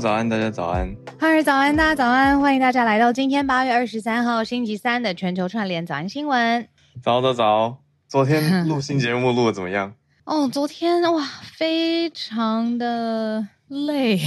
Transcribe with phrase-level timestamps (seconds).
[0.00, 0.96] 早安，大家早安。
[1.18, 6.66] 嗨，早安，大家早安，欢迎大家来到今天八月二十三号星期三的全球串联早安新闻。
[7.02, 7.76] 早早早，
[8.08, 9.92] 昨天录新节目录的怎么样？
[10.24, 11.22] 哦，昨天哇，
[11.52, 14.18] 非常的累，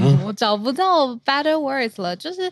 [0.00, 2.50] 嗯、 我找不到 better words 了，就是。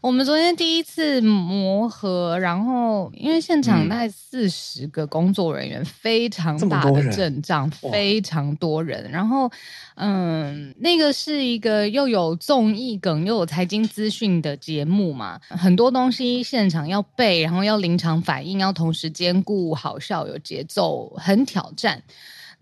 [0.00, 9.10] 我们昨天第一次磨合，然后因为现场大概四十个工作人员，嗯、非常大的阵仗，非常多人。
[9.10, 9.50] 然后，
[9.96, 22.02] 嗯，那个是一个又有综艺梗又有财经资讯的节目嘛，很多东西现场要背，然后要临场反应，要同时兼顾好笑有节奏，很挑战。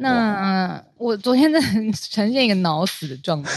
[0.01, 1.61] 那我昨天在
[1.93, 3.51] 呈现一个脑死的状态。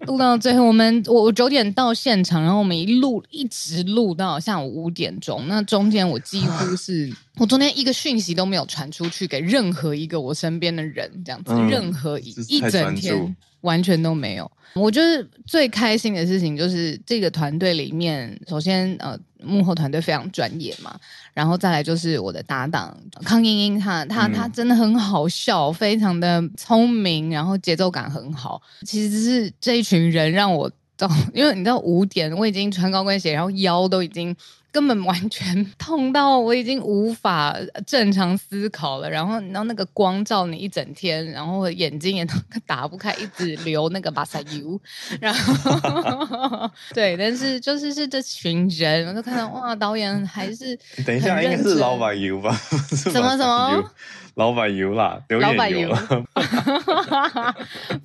[0.00, 5.44] 录到最后，我们我我九点到现场，然后我们一路一直录到下午五点钟。
[5.48, 14.50] 那中间我几乎是，我中间一个讯息都没有传出去给任何一个我身边的人，这样子，嗯、任何一一整天完全都没有。
[14.74, 19.18] 我觉得最开心的事情就是这个团队里面，首先呃。
[19.42, 20.98] 幕后团队非常专业嘛，
[21.32, 28.60] 然后再来就是我的搭档康英英，她她她真的很好笑，非常的聪明，然后节奏感很好。
[28.84, 34.34] 其实是这一群人让我到， 因为你知道五点我已经穿高跟鞋，然后腰都已经。
[34.76, 42.34] 根本完全痛到我已经无法正常思考了，然后然后那个光照你一整天，然后眼睛也都
[42.66, 44.78] 打不开，一直流那个巴萨油，
[45.18, 52.54] 然后对，但是就是是这群人，我就看到哇，导演还是等一下应该是老板油吧？
[52.92, 53.90] 什么什么？
[54.34, 55.96] 老板油啦，流眼油，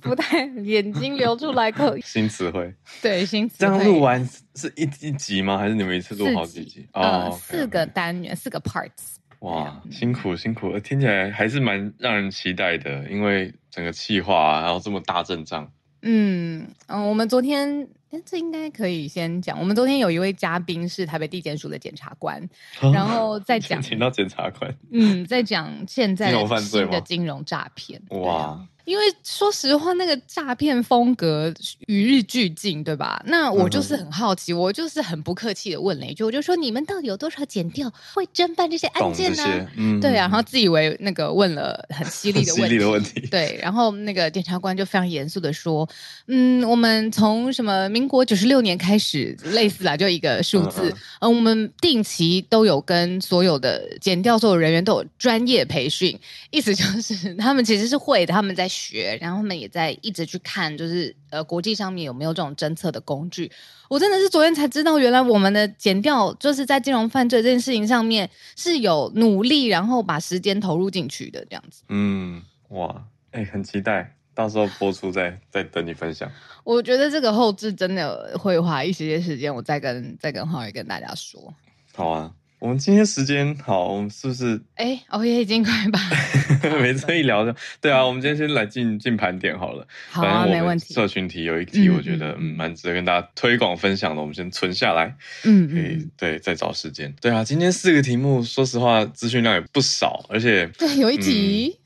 [0.00, 3.58] 不太眼睛流出来可新词汇，对新词汇。
[3.58, 5.58] 这样录完是一一集吗？
[5.58, 6.86] 还是你们一次录好几集？
[6.92, 9.16] 呃，哦 okay, 四个单元，四个 parts。
[9.40, 15.70] 哇，辛苦辛苦，听起来还是蛮让人期待的，因为整个气化啊，然后这么大阵仗。
[16.02, 17.88] 嗯嗯，我们昨天。
[18.26, 19.58] 这应该可以先讲。
[19.58, 22.46] 我们昨天有一位嘉宾是台北地检署的检察官，
[22.92, 27.98] 然后 再讲，请到检察官，嗯，再讲现在有犯罪的金融诈骗。
[28.10, 28.68] 哇！
[28.84, 31.52] 因为说实话，那个诈骗风格
[31.86, 33.22] 与日俱进，对吧？
[33.26, 39.68] 那我就是很好奇，嗯、我就是很不客气的问了一句，我就说：你们到底有多少检调会侦办这些案件呢？
[39.76, 45.88] 嗯、对啊，然后自以为那个问了很犀利的问题，犀利的问题，对，然后那个检察官就非常严肃的说：
[46.26, 50.90] 嗯，我们从什么民国九十六年开始，类似啦，就一个数字，
[51.20, 56.18] 嗯，嗯，我们定期都有跟所有的检调所有人员都有专业培训，
[56.50, 58.71] 意思就是 他们其实是会的，他们在。
[58.72, 63.52] 学，然后他们也在一直去看，就是呃，国际上面有没有这种侦测的工具。
[63.90, 71.82] 我真的是昨天才知道，原来我们的减掉就是在金融犯罪这件事情上面是有努力，然后把时间投入进去的这样子。
[71.90, 76.30] 嗯，哇，哎，很期待到时候播出再再等你分享。
[76.64, 81.52] 我觉得这个后置真的会花一些些时间，我再跟再跟浩宇跟大家说。
[81.94, 82.32] 好啊。
[82.62, 84.60] 我们今天时间好，我们是不是？
[84.76, 85.98] 哎，哦，也已经快吧。
[86.80, 89.84] 每次一聊就对啊，我们今天先来进进盘点好了。
[90.08, 90.94] 好啊，没问题。
[90.94, 95.12] 社群题有一题，我觉得嗯蛮值得跟大家推广分享的，我们先存下来。
[95.42, 97.12] 嗯，可以对，再找时间。
[97.20, 101.76] 对啊，今天四个题目，说实话资讯量也不少，而且对有一题，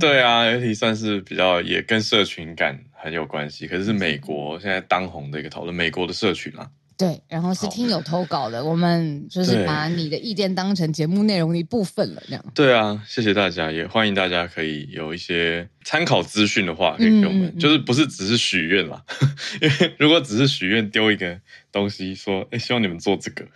[0.00, 6.68] 对啊，有一题算是比较也跟社群感很有关系，可是是美国现在当红的一个讨论，美国的社群啊。
[7.00, 12.44] 对，然后是听友投稿的，我们就是把你的意见当成节目内容的一部分了，这样。
[12.54, 19.02] 对 啊，谢谢大家，也欢迎大家可以有一些参考资讯的话，可以给我们，嗯、就是不是只是许愿啦，
[19.62, 21.40] 因为如果只是许愿丢一个
[21.72, 23.46] 东西说，哎，希望你们做这个。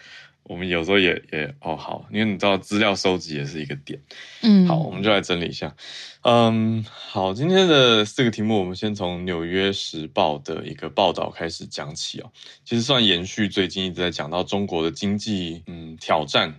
[0.45, 4.01] 我们有时候也也哦好，因为你知道资料收集也是一个点，
[4.43, 5.75] 嗯，好，我们就来整理一下，
[6.23, 12.31] 嗯，好，今天的四个题目，我们先从《纽约时报》的一个报道开始讲起哦，
[12.65, 16.55] 其实算延续最近一直在讲到中国的经济嗯挑战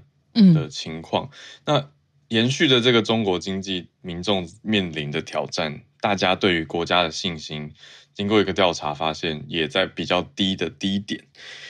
[0.54, 1.30] 的情况，
[1.66, 1.90] 嗯，那
[2.30, 7.72] 延续的这个中国经济民众面临的挑战，大家对于国家的信心
[8.16, 11.22] 经过一个调查发现，也在比较低的低点。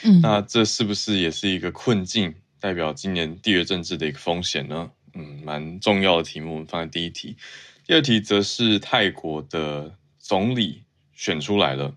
[0.04, 4.90] 嗯，那这是不是也是一个困境，代表今年地缘政治的一个风险呢？
[5.12, 7.36] 嗯，蛮重要的题目，我们放在第一题。
[7.84, 10.82] 第二题则是泰国的总理
[11.12, 11.94] 选出来了。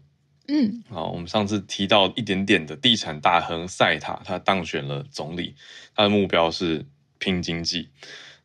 [0.48, 5.54] 嗯，好，我们上次提到一点点的地产大亨赛塔，他当选了总理，
[5.96, 6.84] 他的目标是
[7.19, 7.90] 拼经济。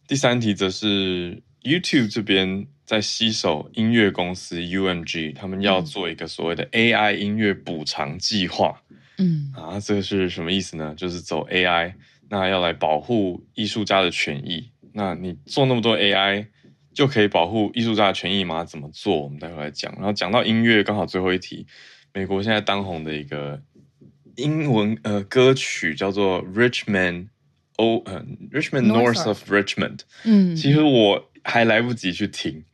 [0.06, 8.82] 第三题则是 YouTube 这边在吸手音乐公司 UMG，他们要做一个所谓的 AI 音乐补偿计划。
[9.19, 10.94] 嗯，啊，这个是什么意思呢？
[10.96, 11.94] 就是走 AI，
[12.28, 14.70] 那要来保护艺术家的权益。
[14.92, 16.46] 那你做那么多 AI，
[16.92, 18.64] 就可以保护艺术家的权益吗？
[18.64, 19.22] 怎么做？
[19.22, 19.92] 我们待会来讲。
[19.94, 21.66] 然后讲到音乐，刚好最后一题。
[22.12, 23.60] 美国现在当红的一个
[24.36, 27.28] 英文呃歌曲叫做 Richmond
[27.76, 32.64] 呃 Richmond North of Richmond，嗯，其实我还来不及去听，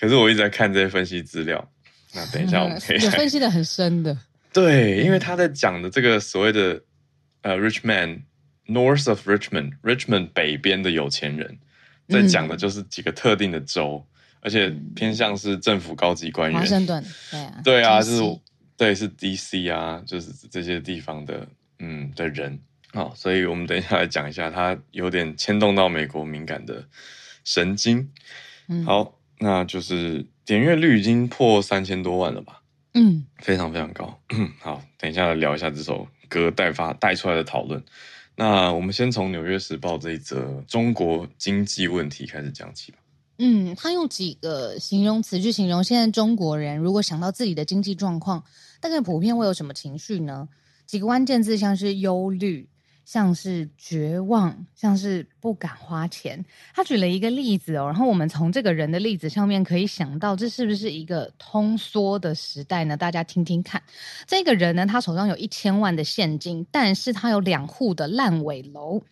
[0.00, 1.70] 可是我一直在看这些分析资料。
[2.14, 4.16] 那等一下我们可以有分析的很深的，
[4.52, 6.82] 对，因为他在讲的这个所谓的
[7.42, 8.22] 呃 Richmond
[8.66, 11.58] North of Richmond，Richmond 北边的有钱人，
[12.08, 14.04] 在讲的就是几个特定的州，
[14.40, 18.40] 而且偏向是政府高级官员，华盛顿，对啊，对啊，就是。
[18.80, 21.46] 对，是 DC 啊，就是这些地方的，
[21.80, 22.58] 嗯，的人，
[22.94, 26.82] 好，所以我们等一下来讲一下，他有点牵动到美国敏感的
[27.44, 28.10] 神经。
[28.68, 32.62] 嗯，好，那就是点阅率已经破三千多万了吧？
[32.94, 34.20] 嗯，非常非常高。
[34.60, 37.82] 好，等一下来聊一下这首歌带发带出来的讨论。
[38.36, 42.98] 那我们先从《纽约时报》这一则中国经济问题开始讲起吧。
[43.38, 48.44] 嗯，他用几个形容词去形容现在中国人，如果想到自己的经济状况，
[48.80, 50.48] 大概普遍会有什么情绪呢？
[50.84, 52.68] 几个关键字像是忧虑，
[53.12, 56.44] 像是绝望，像是不敢花钱。
[56.72, 62.96] 他举了一个例子哦，然后我们从这个人的例子上面可以想到，这是不是一个通缩的时代呢？
[62.96, 63.82] 大家听听看，
[64.28, 69.02] 这个人呢，他手上有一千万的现金，但是他有两户的烂尾楼。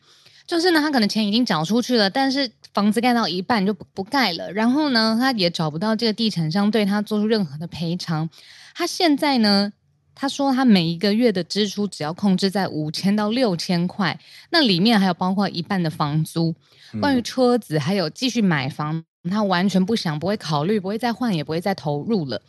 [0.47, 8.31] 就是呢，他可能钱已经缴出去了，但是房子盖到一半就不不盖了，然后呢，他也找不到这个地产商对他做出任何的赔偿。
[8.77, 9.73] 他现在呢，
[10.21, 14.19] 他说他每一个月的支出只要控制在五千到六千块，
[14.51, 16.53] 那里面还有包括一半的房租。
[17.01, 22.43] 关于车子，还有继续买房，他完全不想，不会考虑，不会再换，也不会再投入了。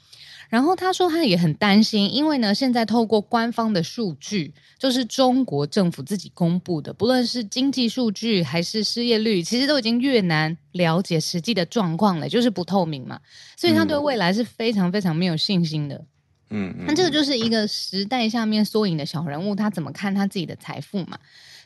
[0.50, 13.20] 然后他说他也很担心，因为呢，现在透过官方的数据，就是中国政府自己公布的，不论是经济数据还是失业率，其实都已经越难了解实际的状况了，就是不透明嘛。
[13.56, 15.96] 所以他对未来是非常非常没有信心的。
[15.96, 16.08] 嗯，
[16.50, 21.18] 那这个就是一个时代下面缩影的小人物，他怎么看他自己的财富嘛？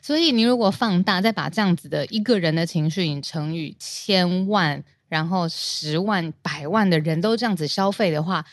[0.02, 8.44] 所以你如果放大，再把这样子的一个人的情绪，你乘以千万，然后十万、百万的人都这样子消费的话。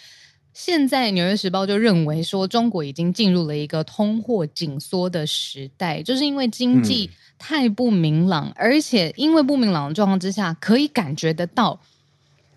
[0.53, 11.79] 现在《纽约时报》就认为说，中国已经进入了一个通货紧缩的时代，就是因为经济太不明朗，嗯、而且因为不明朗的状况之下，可以感觉得到，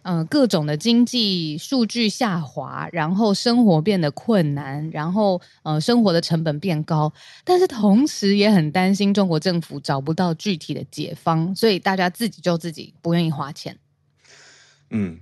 [0.04, 7.12] 呃，各种的经济数据下滑，然后生活变得困难，然后呃，生活的成本变高，
[7.42, 13.76] 但是同时也很担心中国政府找不到具体的解方，所以大家自己救自己不愿意花钱。
[14.90, 15.18] 嗯。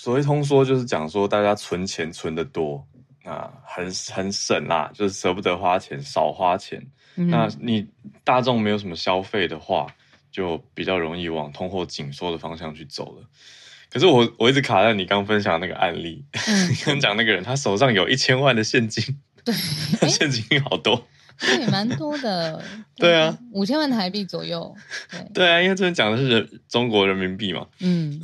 [0.00, 2.86] 所谓通缩，就是讲说大家存钱存得多
[3.24, 6.80] 啊，很很省啦，就是舍不得花钱，少花钱。
[7.16, 7.84] 嗯、那你
[8.22, 9.88] 大众没有什么消费的话，
[10.30, 13.26] 就比较容易往通货紧缩的方向去走了。
[13.90, 19.04] 可是我我一直卡在你刚分享的那个案例，嗯、 你刚讲那个人，他手上有一千万的现金，
[19.44, 19.54] 对，
[20.08, 21.02] 现金好多，
[21.58, 22.62] 也蛮多的。
[22.96, 24.74] 对，啊，五千万台币左右。
[25.10, 27.66] 对，对啊，因为这边讲的是人中国人民币嘛。
[27.80, 28.20] 嗯。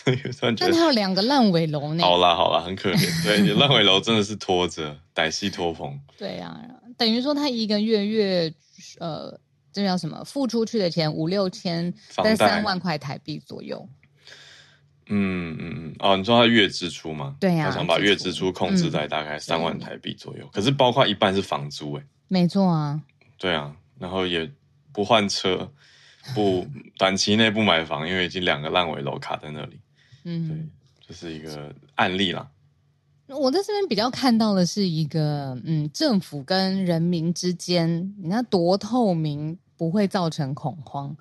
[0.00, 2.02] 所以算但他有两个烂尾楼呢。
[2.02, 3.24] 好啦好啦，很可怜。
[3.24, 6.00] 对，你烂尾楼真的是拖着，歹戏拖棚。
[6.16, 6.64] 对呀、啊，
[6.96, 8.54] 等于说他一个月月
[9.00, 9.38] 呃，
[9.70, 10.24] 这叫什么？
[10.24, 13.86] 付出去的钱五六千，但三万块台币左右。
[15.08, 17.36] 嗯嗯嗯，哦，你说他月支出吗？
[17.40, 20.44] 对呀、啊，他想把月支出控制在大概三万台币左右。
[20.44, 23.02] 嗯、可是包括一半是房租，哎，没错啊。
[23.36, 24.50] 对啊，然后也
[24.92, 25.70] 不换车，
[26.34, 29.80] 不短期内不买房，因为已经两个烂尾楼卡在那里。
[30.24, 30.56] 嗯，对，
[31.06, 32.48] 这、就是一个案例啦。
[33.28, 41.16] 我在这边比较看到的是一个，嗯，政府跟人民之间，你看多透明，不会造成恐慌。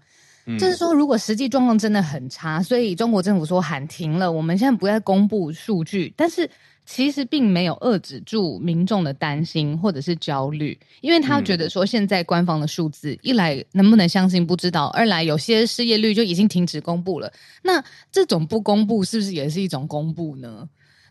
[0.47, 6.49] 嗯、就是说，如果实际状况真的很差，所以中国政府说喊停了，我们现在不再公布数据，但是。
[6.89, 17.29] 其实并没有遏制住民众的担心或者是焦虑，因为他觉得说现在官方的数字一来能不能相信不知道，二来有些失业率就已经停止公布了。
[17.61, 20.65] 那这种不公布是不是也是一种公布呢？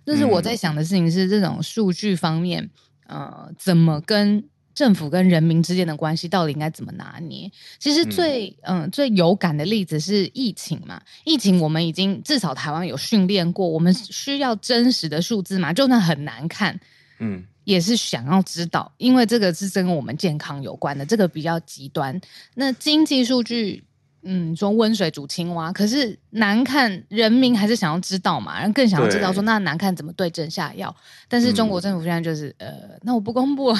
[0.06, 2.70] 就是我在想的事情是这种数据方面，
[3.06, 4.42] 呃，怎么跟
[4.76, 7.50] 政府跟人民之间的关系到底应该怎么拿捏？
[7.80, 16.78] 其实最嗯、呃、最有感的例子是疫情嘛，疫情我们已经至少台湾有训练过，我们需要真实的数字嘛，就算很难看，
[17.18, 17.44] 嗯。
[17.66, 22.20] 也是想要知道，因为这个是跟我们健康有关的，这个比较极端。
[22.54, 23.82] 那经济数据，
[24.26, 30.94] 嗯，说温水煮青蛙，可是难看，人民还是想要知道嘛，然后更想要知道说那难看怎么对症下药。
[31.28, 33.72] 但是中国政府现在就是，嗯、呃，那我不公布，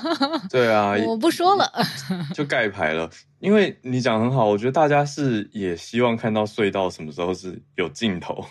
[0.50, 1.70] 对啊， 我不说了，
[2.34, 3.08] 就盖牌了。
[3.38, 8.44] 因为你讲很好，我觉得大家是也希望看到隧道什么时候是有尽头，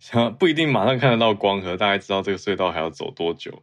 [0.00, 3.62] 想不一定马上看得到光，可大概知道这个隧道还要走多久。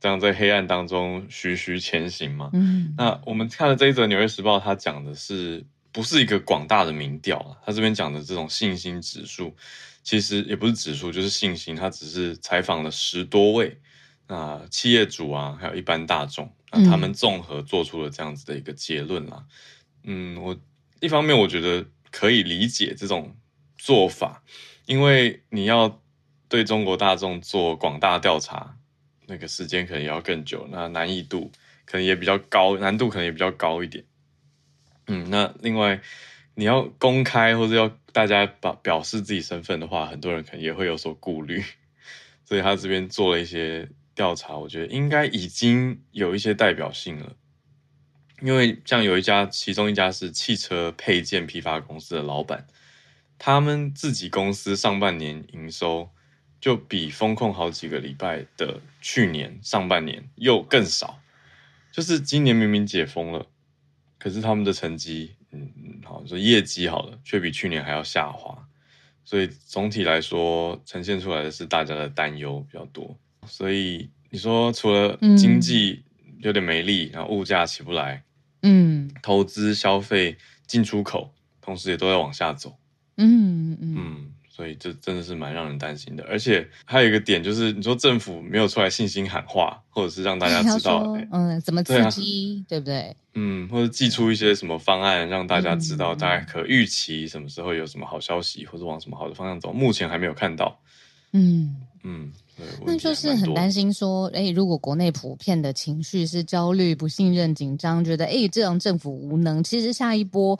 [0.00, 2.50] 这样在黑暗当中徐徐前行嘛。
[2.54, 7.56] 嗯，那我们看了这一则《纽约时报》，它讲的是不是一个广大的民调啊？
[7.64, 9.54] 他这边讲的这种信心指数，
[10.02, 11.76] 其实也不是指数，就是信心。
[11.76, 13.78] 他只是采访了十多位
[14.26, 19.44] 啊企业主啊，还有一般大众，那他们综合做出了这样子的一个结论啦。
[20.04, 20.58] 嗯，我
[21.00, 23.36] 一方面我觉得可以理解这种
[23.76, 24.42] 做法，
[24.86, 26.00] 因为你要
[26.48, 28.76] 对中国大众做广大调查。
[29.24, 31.50] 那个时间可能也要更久，那难易度
[31.86, 34.04] 可能也比较高，难度可能也比较高一点。
[35.06, 36.00] 嗯，那另外
[36.54, 41.62] 你要公开或者要大家表表示自己身份的话，很多人可能也会有所顾虑，
[42.44, 47.36] 所以他这边做了一些调查，我觉得应该已经有一些代表性了。
[48.40, 52.66] 因为像有一家，其中一家是汽车配件批发公司的老板，
[53.38, 56.10] 他们自己公司上半年营收。
[56.62, 61.20] 就比封控好几个礼拜的去年上半年又更少，
[61.90, 63.46] 就是今年明明解封了，
[64.22, 68.56] 可是他们的成绩，嗯嗯，好说业绩好了，却比去年还要下滑，
[69.24, 73.18] 所以总体来说呈现出来的是大家的担忧比较多。
[73.48, 76.04] 所以你说除了经济
[76.38, 78.22] 有点没力，然后物价起不来，
[78.62, 80.36] 嗯，投资消费
[80.68, 82.78] 进出口同时也都在往下走，
[83.16, 83.94] 嗯嗯。
[83.98, 84.32] 嗯。
[84.54, 93.16] 所以这真的是蛮让人担心的，而且还有一个点就是，你说政府没有出来信心喊话，或者是让大家 知道，嗯，怎么 刺激，对，啊、对不对？
[93.32, 99.72] 嗯，或者寄出一些什么方案，让大家知道大概可预期什么时候有什么好消息，或者往什么好的方向走。
[99.72, 100.78] 目前还没有看到。
[101.32, 102.30] 嗯嗯，
[102.84, 110.58] 那就是很担心说，哎，如果国内普遍的情绪是焦虑、不信任、紧张，觉得哎，这样政府无能，其实下一波，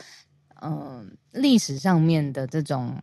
[0.62, 2.96] 嗯，历史上面的这种。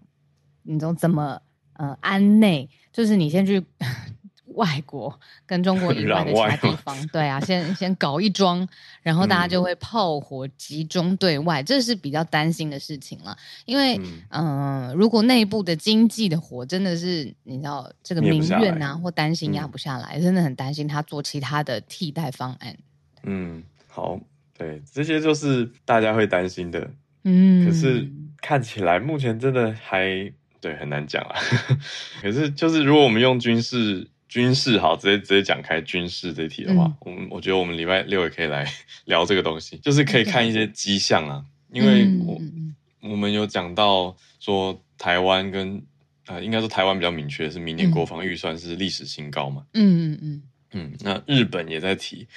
[0.64, 1.42] 你都怎么
[1.74, 2.70] 呃安内？
[2.92, 3.64] 就是你先去
[4.56, 8.68] 外国跟中国以外的其他地方， 对啊，先先搞一桩，
[9.02, 13.38] 然后大家就会炮火集中对外，嗯、这是比较担心的事情了。
[13.66, 13.96] 因为
[14.30, 22.76] 嗯、呃，如果内部的经济的火真的是你知道这个民怨啊，或担心压不下来，嗯、真的很担心他做其他的替代方案。
[23.24, 24.20] 嗯，好，
[24.58, 26.90] 对，这些就是大家会担心的。
[27.24, 28.10] 嗯，可是
[28.42, 30.34] 看起来目前真的还。
[30.62, 31.36] 对，很难讲啊。
[32.22, 38.66] 可是，就是如果我们用军事军事好，直接直接讲开军事这题的话，嗯、我们我觉得我们礼拜六也可以来
[39.06, 41.44] 聊这个东西，就是可以看一些迹象啊。
[41.70, 45.82] 嗯、因为我、嗯、我们有讲到说，台湾跟
[46.28, 49.66] 呃，应该说台湾比较明确是明年国防预算是历史新高嘛。
[49.74, 52.28] 嗯嗯嗯嗯，那日本也在提。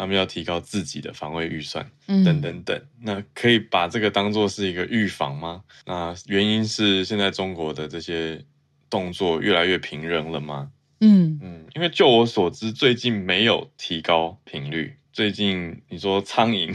[0.00, 5.62] 他们要提高自己的防卫预算，等等等，那可以把这个当做是一个预防吗？
[5.84, 8.42] 那原因是现在中国的这些
[8.88, 10.70] 动作越来越平仍了吗？
[11.00, 11.38] 嗯。
[11.42, 16.74] 嗯，因为就我所知，最近没有提高频率，最近你说苍蝇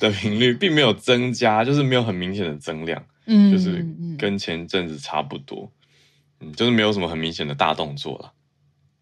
[0.00, 3.86] 的频率并没有增加，就是没有很明显的增量，嗯，就是
[4.18, 5.70] 跟前阵子差不多，
[6.40, 8.32] 嗯，就是没有什么很明显的大动作了，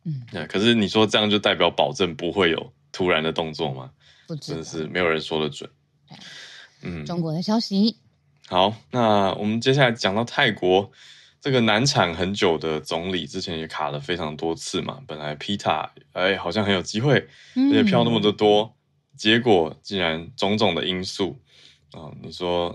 [0.04, 2.70] 嗯，那可是你说这样就代表保证不会有。
[2.96, 3.90] 突然的动作吗？
[4.26, 5.68] 不真的是没有人说得准。
[6.80, 7.98] 嗯，中国的消息。
[8.48, 10.90] 好，那我们接下来讲到泰国
[11.38, 15.02] 这个难产很久的总理，之前也卡了非常多次嘛。
[15.06, 17.18] 本来皮塔哎好像很有机会，
[17.54, 18.72] 而且票那么的多，嗯、
[19.14, 21.38] 结果竟然种种的因素
[21.92, 22.74] 啊、哦，你说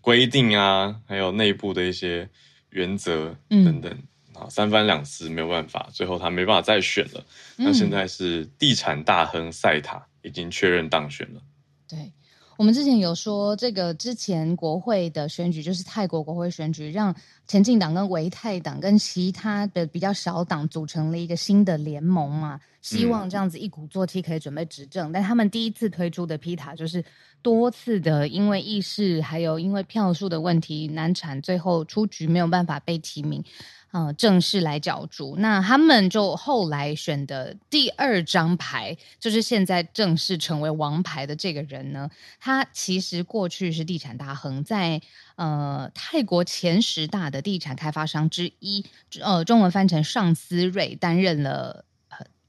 [0.00, 2.30] 规定啊，还有内部的一些
[2.70, 3.90] 原则等等。
[3.90, 4.02] 嗯
[4.50, 7.24] 三番两次没有办法，最后他没办法再选了。
[7.56, 11.40] 那现在是地产大亨赛塔已经确认当选了。
[11.88, 12.12] 对，
[12.56, 17.14] 我们之前有说，这个之前国会的选举就是泰国国会选举，让
[17.46, 25.10] 前进党跟维泰党跟其他的比较小党组成了一个新的联盟嘛，希望这样子一鼓作气可以准备执政。
[25.10, 27.04] 嗯、但他们第一次推出的皮塔就是
[27.42, 33.44] 多次的因为议事还有因为票数的问题难产，最后出局没有办法被提名。
[33.92, 35.36] 呃正式来角逐。
[35.38, 45.00] 那他们就后来选的第二张牌，就是现在正式成为王牌的这个人呢，他其实过去是地产大亨，在
[45.36, 48.84] 呃泰国前十大的地产开发商之一，
[49.20, 51.84] 呃中文翻成尚思瑞，担任了。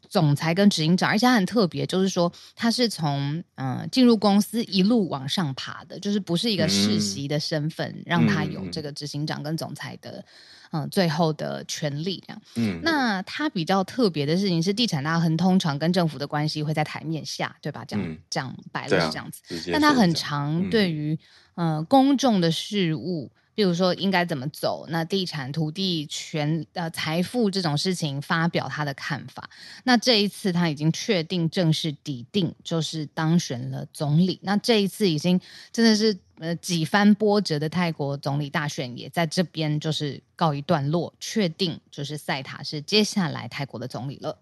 [0.10, 10.24] 总裁跟执行长，而且他很特别，就是说他是从嗯进入公司一路往上爬的，就是不是一个世袭的身份，嗯、让他有这个执行长跟总裁的
[10.71, 12.41] 嗯、呃、最后的权利这样。
[12.55, 17.83] 嗯，那它比较特别的事情是，地产大亨通常跟政府的关系会在台面下，对吧？
[17.88, 21.17] 这样、嗯、这样摆的是这样子，样但他很常对于
[21.55, 23.31] 嗯、呃、公众的事务。
[23.57, 29.49] 比如说应该怎么走，那地产、土地、权呃财富这种事情发表他的看法。
[29.83, 34.39] 那这一次他已经确定正式抵定，就是当选了总理。
[34.43, 44.37] 那这一次已经真的是呃几番波折的泰国总理大选也在这边就是告一段落，确定就是赛塔是接下来泰国的总理了。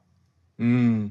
[0.58, 1.10] 嗯。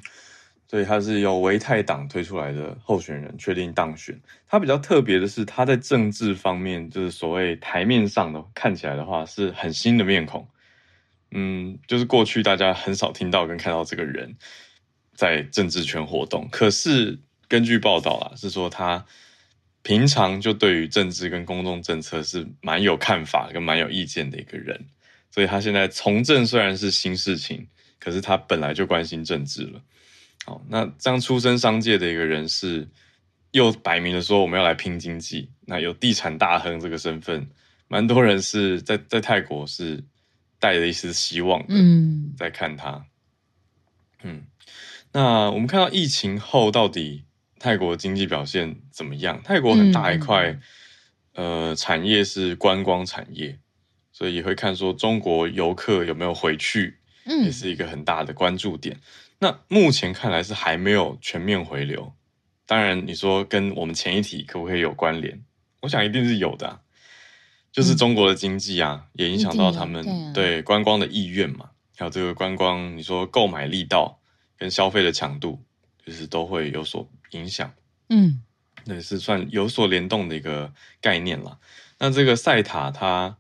[0.75, 4.21] 所以他是由维泰党推出来的候选人，确定当选。
[4.49, 10.49] 他比较特别的是，他在政治方面，就是所谓台面上的看起来的话，是很新的面孔。
[11.31, 14.35] 嗯，就是过去大家很少听到跟看到这个人
[15.15, 16.49] 在政治圈活动。
[16.51, 19.07] 可是根据报道啊，是说他
[19.83, 24.89] 平常就对于政治跟公共政策是蛮有看法跟蛮有意见的一个人。
[25.31, 27.69] 所以他现在从政虽然是新事情，
[28.01, 29.81] 可是他本来就关心政治了。
[30.45, 32.87] 好，那这样出身商界的一个人士，
[33.53, 35.51] 又摆明了说我们要来拼经济。
[35.67, 37.49] 那有地产大亨这个身份，
[37.89, 40.05] 蛮多人是在在泰国是
[40.59, 43.07] 带着一丝希望的，嗯，在看他。
[44.23, 44.47] 嗯，
[45.13, 47.25] 那我们看到疫情后到底
[47.59, 49.41] 泰国经济表现怎么样？
[49.43, 50.59] 泰国很大一块，
[51.33, 53.59] 嗯、呃，产业是观光产业，
[54.13, 59.01] 所以也会看说中国游客有没有回去，嗯，也是一个很大的关注点。
[59.39, 62.15] 那目前看来是还没有全面回流，
[62.67, 65.45] 当然你说跟我们前一题可不可以有关联？
[65.83, 66.81] 我想一定是有的啊，
[67.71, 74.19] 就是中国的经济啊，也影响到他们对观光的意愿嘛，还有这个观光，你说购买力道
[74.57, 75.63] 跟消费的强度，
[76.07, 77.71] 就是都会有所影响。
[78.09, 78.41] 嗯，
[78.85, 81.59] 那是算有所联动的一个概念了。
[81.99, 83.37] 那这个赛塔它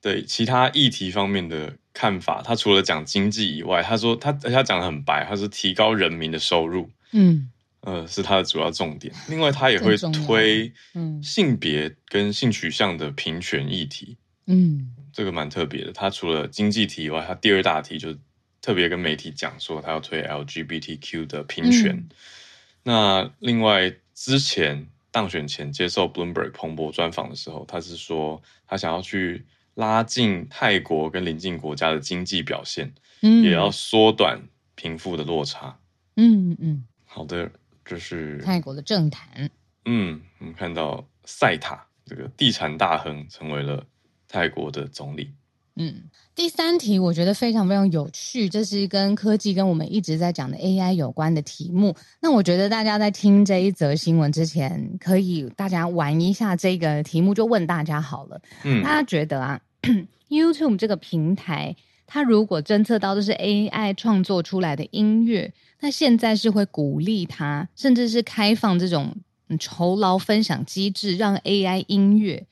[0.00, 1.76] 对其他议题方面的。
[1.98, 9.12] 看法，他除了讲经济以外，他说他他讲得很白，他是提高人民的收入，嗯，呃，是他的主要重点。
[9.28, 10.72] 另外，他也会推
[11.20, 15.92] 性别跟性取向的平权议题，嗯，这个蛮特别的。
[15.92, 18.16] 他除了经济题以外，他第二大题就
[18.62, 21.96] 特别跟媒体讲说，他要推 LGBTQ 的平权。
[21.96, 22.08] 嗯、
[22.84, 29.44] 那另外，之前当选前接受 Bloomberg 彭博专访的时候，他是说他想要去。
[29.78, 34.36] 拉近泰国跟邻近国家的经济表现，嗯，也要缩短
[34.74, 35.78] 贫富的落差。
[36.16, 37.48] 嗯嗯，好的，
[37.84, 39.48] 这是泰国的政坛。
[39.84, 43.86] 嗯，我们看到赛塔这个地产大亨成为了
[44.26, 45.30] 泰国的总理。
[45.76, 51.94] 嗯，第三题我觉得非常非常有趣，这是跟科技跟我们一直在讲的 AI 有关的题目。
[52.20, 58.42] 那我觉得大家在听这一则新闻之前，可以大家玩一下这个题目，就问大家好了。
[58.64, 59.60] 嗯，大家觉得啊？
[60.28, 69.16] YouTube 这个平台，它如果侦测到这是 AI 创作出来的音乐，那现在是会鼓励它，甚至是开放这种
[69.58, 72.46] 酬劳分享机制，让 AI 音乐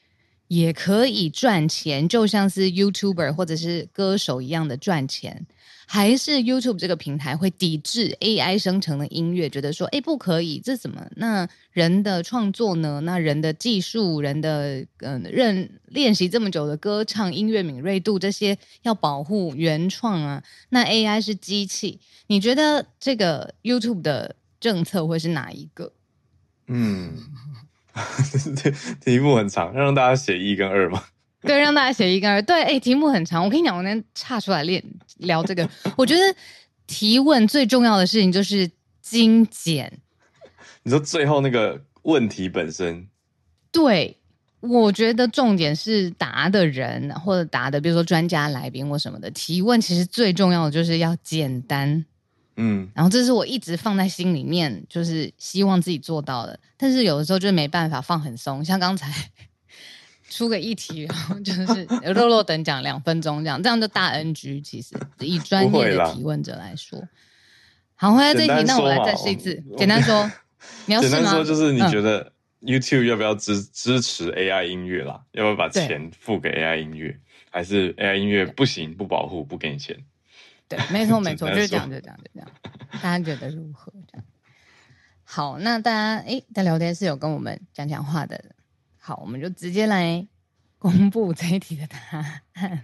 [0.48, 5.46] 也可以赚钱，就像是 YouTuber 或者是歌手一样的赚钱。
[5.88, 11.06] 还是 YouTube 这个平台会抵制 AI 生成的音乐，觉得说，哎，不可以，这怎么？
[11.14, 13.00] 那人的创作呢？
[13.04, 20.42] 那人的技术、人的嗯，认练习这么久的歌唱、音乐敏锐度这些要保护原创啊。
[20.70, 25.92] 那 AI 是机器，你觉得这个 YouTube 的政策会是哪一个？
[26.66, 27.14] 嗯，
[29.00, 31.04] 题目很长，让大家写一跟二吗？
[31.46, 32.42] 对，让大家写一个。
[32.42, 33.44] 对，哎，题目很长。
[33.44, 34.82] 我跟你讲，我那天岔出来练
[35.18, 35.68] 聊这个。
[35.96, 36.20] 我觉得
[36.86, 40.00] 提问最重要的事情就是精简。
[40.82, 43.08] 你说最后那个问题本身？
[43.72, 44.16] 对，
[44.60, 52.04] 我觉得重点是答的人或者答的，比如说专家来宾或什么的提问，其实最重要的就是要简单。
[52.56, 56.58] 嗯，然后这是我一直放在心里面，就是希望自己做到的。
[56.76, 59.12] 但是有的时候就没办法放很松，像刚才。
[60.36, 64.60] 出个议题， 然后就是弱弱等讲两分钟这样，这样就大 NG。
[64.60, 67.02] 其实以专业的提问者来说，
[67.94, 69.62] 好，回来这一题，那我来再试一次。
[69.78, 70.30] 简单说，
[70.84, 75.22] 你要简单说，就是你觉得 YouTube 要不要支支持 AI 音乐啦？
[75.32, 77.18] 要不要把钱付给 AI 音乐？
[77.50, 79.96] 还是 AI 音乐不行，不保护，不给你钱？
[80.68, 82.48] 对，没错没错，就是这样就这样就这样。
[83.00, 83.90] 大家觉得如何？
[84.12, 84.24] 这样
[85.24, 88.44] 好，那大家诶，在聊天室有跟我们讲讲话的，
[89.06, 90.26] 好，我们就直接来
[90.80, 91.96] 公布这一题的答
[92.54, 92.82] 案。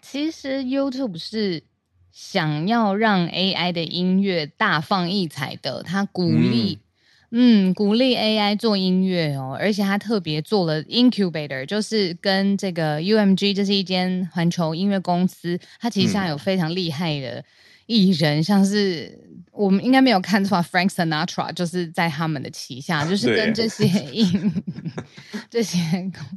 [0.00, 1.64] 其实 YouTube 是
[2.10, 6.78] 想要让 AI 的音乐大放异彩的，他鼓励。
[6.80, 6.84] 嗯
[7.30, 17.44] 嗯，鼓励 AI 做音乐哦，而且他特别做了 Incubator，就是跟这个 UMG，这是一间环球音乐公司，它其实上有非常厉害的
[17.88, 19.18] 艺人，嗯、像是
[19.50, 24.52] 我们应该没有看错，Frank Sinatra 就是在他们的旗下，就是跟这些音
[25.50, 25.80] 这些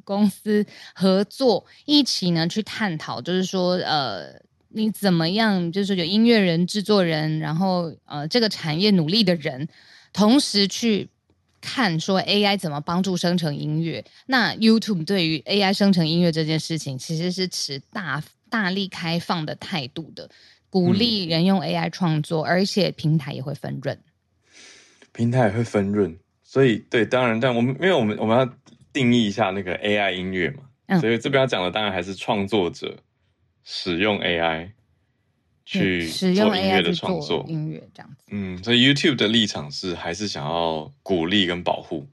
[0.03, 4.33] 公司合作，一起呢去探讨，就是说呃，
[4.69, 9.67] 你怎么样，就是有音乐人、制作人，然后呃，这个产业努力的人。
[10.13, 11.07] 同时去
[11.61, 20.29] 看说 AI 怎么帮助生成音乐，那 YouTube 对于 AI 生成音乐这件事情其实是持大大力开放的态度的，
[20.71, 23.95] 鼓励人用 AI 创作，嗯、而且平台也会分润。
[25.11, 28.51] 平台也会分润，所以对，当然，但我们因为我们我们要
[28.91, 32.97] 定义一下那个 AI 音乐嘛，嗯、所以这边要讲的当然还是创作者
[33.63, 34.71] 使用 AI。
[35.63, 42.09] 去使用 AI 的创作音乐这样子，嗯，所以 YouTube 的立场是还是想要鼓励跟保护，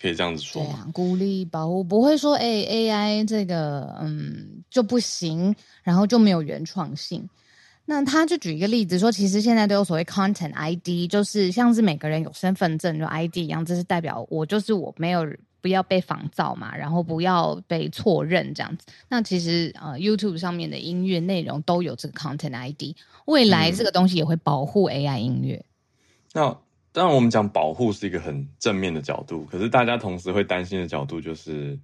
[0.00, 0.88] 可以这样子说吗？
[0.88, 7.28] 啊，鼓励保护不会说哎、欸、AI 这个嗯就不行，然后就没有原创性。
[7.84, 15.26] 那他就举一个例子说，其实现在都有所谓 Content ID，就是像是每个人有身份证就 ID 一样，这是代表我就是我没有。
[15.62, 18.86] 不要被仿造嘛，然后不要被错认这样子。
[19.08, 25.56] 那其实呃，YouTube 上面的音乐内容都有这个 Content ID，未来这个东西也会保护 AI 音乐。
[25.56, 25.64] 嗯、
[26.34, 26.58] 那
[26.92, 31.76] 当然，我们讲保护是一个很正面的角度，可是大家同时会担心的角度就是，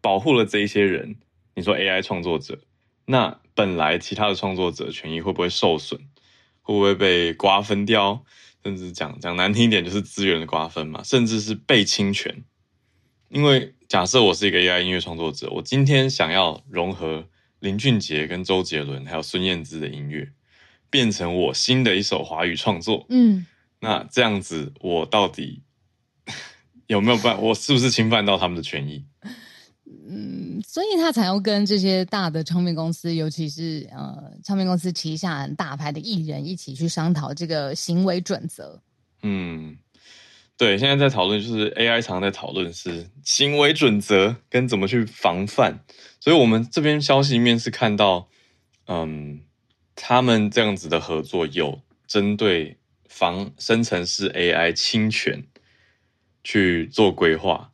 [0.00, 1.14] 保护了这一些人，
[1.58, 2.56] 你说 AI 创作者，
[3.04, 5.98] 那本来其他的创作者权益会不会受损？
[6.62, 8.24] 会不会被瓜分掉？
[8.62, 12.44] 甚至讲讲难听一点，就是资源的瓜分嘛，甚至是被侵权。
[13.28, 17.26] 因为假设我是一个 AI 音乐创作者，我今天想要融合
[17.58, 20.30] 林俊杰跟周杰伦还有孙燕姿的音乐，
[20.90, 23.04] 变成我新的一首华语创作。
[23.08, 23.44] 嗯，
[23.80, 25.62] 那这样子我到底
[26.86, 27.42] 有没有办？
[27.42, 29.04] 我是不是侵犯到他们的权益？
[30.08, 38.80] 嗯，所以他才要跟这些大的唱片公司，尤其是呃唱片公司旗下大牌的艺人一起去商讨这个行为准则。
[39.22, 39.76] 嗯。
[40.56, 45.78] 对，现在在讨论就是 AI 常常在讨论是行为准则跟怎么去防范，
[46.18, 48.28] 所以我们这边消息面是看到，
[48.88, 49.40] 嗯，
[49.94, 55.44] 他们这样子的合作有针对防生成式 AI 侵权
[56.42, 57.70] 去做规划，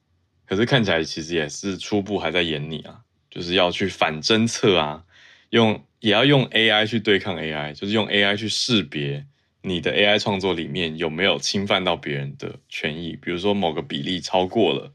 [0.54, 5.04] 可是看起来其实也是初步还在演你啊，就是要去反侦测啊，
[5.50, 9.26] 用也要用 AI 去对抗 AI，就是用 AI 去识别。
[9.62, 13.18] 你的 AI 创作里面有没有侵犯到别人的权益？
[13.20, 14.92] 比如说某个比例超过了，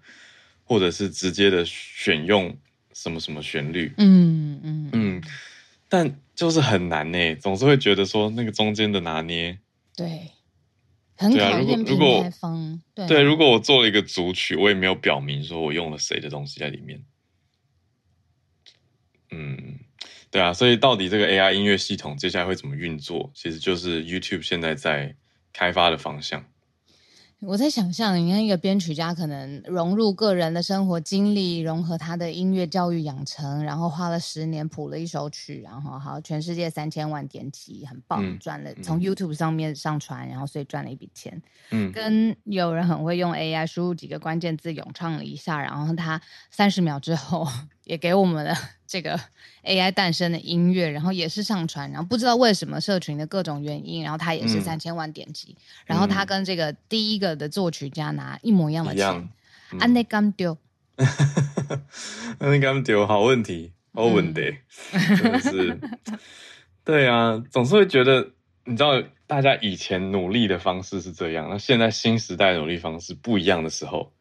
[0.64, 2.56] 或者是直接的选用
[2.94, 3.92] 什么什么旋律？
[3.98, 5.24] 嗯嗯嗯，
[5.90, 9.58] 但就是很难呢，总是会觉得说那个中间的拿捏，
[9.98, 10.30] 对，
[11.20, 12.82] 很考验平台方。
[12.96, 17.04] 对，对，如果我做了一个组曲，我也没有表明说我用了谁的东西在里面，
[19.32, 19.76] 嗯。
[20.32, 25.16] 对啊，所以到底这个 AI 音乐系统接下来会怎么运作，其实就是 YouTube 现在在
[25.52, 26.46] 开发的方向。
[27.42, 41.42] 我在想象，你看一个编曲家可能融入个人的生活经历，融合他的音乐教育养成，然后花了十年谱了一首曲，然后好，全世界三千万点击，很棒，嗯、赚了从 YouTube 上面上传，然后所以赚了一笔钱。
[41.72, 46.22] 嗯，跟有人很会用 AI 输入几个关键字，咏唱了一下，然后他
[46.52, 47.48] 三十秒之后
[47.90, 48.54] 也给我们了
[48.86, 49.20] 这个
[49.64, 59.30] AI 诞生的音乐，然后也是上传，然后不知道为什么社群的各种原因，然后它也是三千万点击，嗯、然后它跟这个第一个的作曲家拿一模一样的钱，
[59.80, 60.56] 安内甘丢，
[62.38, 64.56] 安内甘丢，好问题，好问题，
[64.94, 65.80] 嗯、真的是，
[66.86, 68.30] 对啊，总是会觉得，
[68.66, 74.14] 你知道，大家以前努力的方式是这样，那现在新时代努力方式不一样的时候，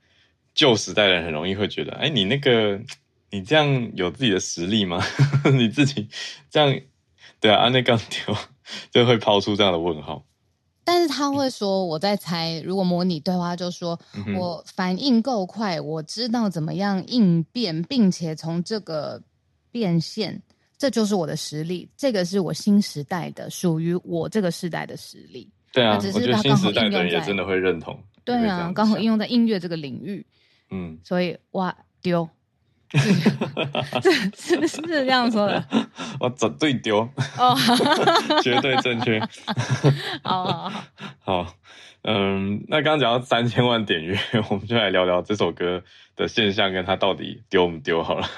[0.54, 2.80] 旧时代的人很容易会觉得，哎，你那个。
[3.30, 5.02] 你这样有自己的实力吗？
[5.52, 6.08] 你自己
[6.50, 6.80] 这样，
[7.40, 8.34] 对啊，安内刚丢
[8.90, 10.24] 就会抛出这样的问号。
[10.84, 19.22] 但是他会说，我在猜，如果模拟对话，就说、嗯、我反应够快，我知道怎么样应变，并且从这个
[19.70, 20.42] 变现，
[20.78, 21.86] 这就是我的实力。
[21.94, 25.50] 这个是我新时代的，属于我这个时代的实力。
[25.74, 28.02] 对啊，只是他刚好应用在，也真的会认同。
[28.24, 30.26] 对啊，刚好应用在音乐这个领域。
[30.70, 32.26] 嗯，所以哇丢。
[34.02, 35.64] 是是是这样说的。
[36.20, 37.00] 我绝对丢
[37.38, 37.56] 哦，
[38.42, 39.20] 绝对正确。
[40.22, 40.70] 好好
[41.20, 41.54] 好，好，
[42.02, 44.18] 嗯，那刚刚讲到三千万点阅，
[44.50, 45.82] 我们就来聊聊这首歌
[46.16, 48.28] 的现象，跟它到底丢不丢好了。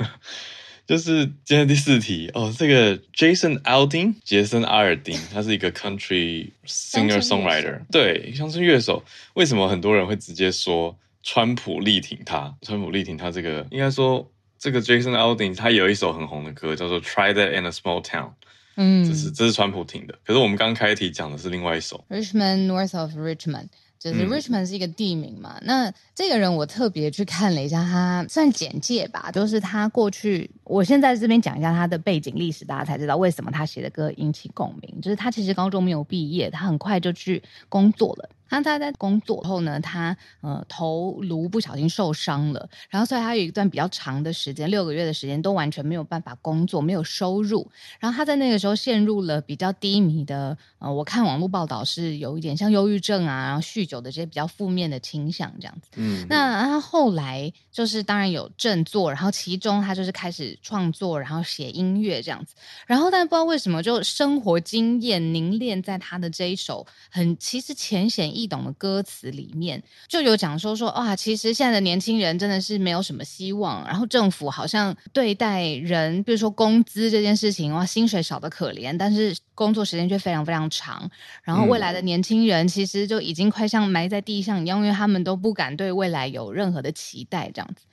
[0.86, 9.04] 就是今天第四题哦，这个 Jason Aldean 杰森阿尔丁，他是一个 country singer songwriter，对，乡村乐手。
[9.34, 12.52] 为什么很多人会直接说川普力挺他？
[12.62, 14.28] 川普力挺他这个，应该说
[14.61, 18.33] 这个 Jason Aldean 他有一首很红的歌叫做 Try That in a Small Town，
[18.77, 20.16] 嗯，这是这是川普听的。
[20.25, 23.68] 可是我们刚开题讲的是另外一首 Richmond North of Richmond。
[23.99, 35.01] 就是 Richmond 是一个地名嘛，嗯、那这个人我特别去看了一下，他算简介吧，就是他过去，我现在这边讲一下他的背景历史，大家才知道为什么他写的歌引起共鸣。
[35.03, 38.31] 就是他其实高中没有毕业，他很快就去工作了。
[38.50, 47.70] 他他在工作后呢，他呃头颅不小心受伤了，然后所以他有一段比较长的时间，六个月的时间都完全没有办法工作，没有收入。
[48.00, 55.88] 然后他在那个时候陷入了比较低迷的，呃，我看网络报道是有一点像忧郁症啊，然后酗酒的这些比较负面的倾向这样子。
[55.94, 62.56] 嗯，那他后来就是当然有振作，然后其中他就是开始创作，然后写音乐这样子。
[62.86, 81.11] 然后但不知道为什么，就生活经验凝练在他的这一首很其实浅显易易懂的歌词里面就有讲说说哇，其实现在的年轻人真的是没有什么希望，然后政府好像对待人，比如说工资这件事情哇，薪水少的可怜，但是工作时间却非常非常长，
[81.42, 87.85] 然后未来的年轻人其实就已经快像埋在地上一样，因为他们都不敢对未来有任何的期待，这样子，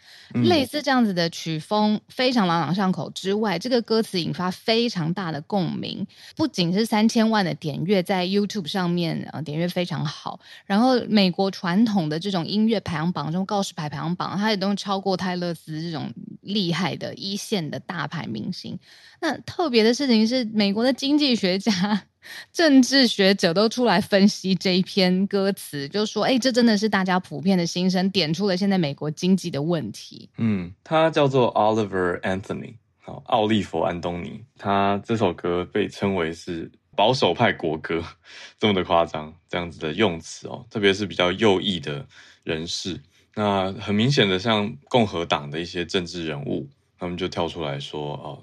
[0.47, 10.39] 类似这样子的曲风非常朗朗上口之外，这个歌词引发非常大的共鸣，不仅是三千万的点阅在 YouTube 上面呃点阅非常好。
[10.65, 18.79] 然后，美国传统的这种音乐排行榜中，告示牌排行榜，它也都超过泰勒斯这种厉害的一线的大牌明星。
[19.19, 22.03] 那特别的事情是，美国的经济学家、
[22.51, 34.43] 政治学者都出来分析这一篇歌词，就说：“哎，这真的是大家普遍的心声，点出了现在美国经济的问题。”嗯，他叫做 Oliver Anthony，好，奥利弗·安东尼。
[34.57, 36.71] 他这首歌被称为是。
[36.97, 38.03] 保守派国歌
[38.57, 42.03] 这么的夸张，这样子的用词哦，特别是比较右翼的
[42.43, 42.99] 人士，
[43.35, 46.67] 那很明显的像共和党的一些政治人物，
[46.97, 48.41] 他们就跳出来说哦，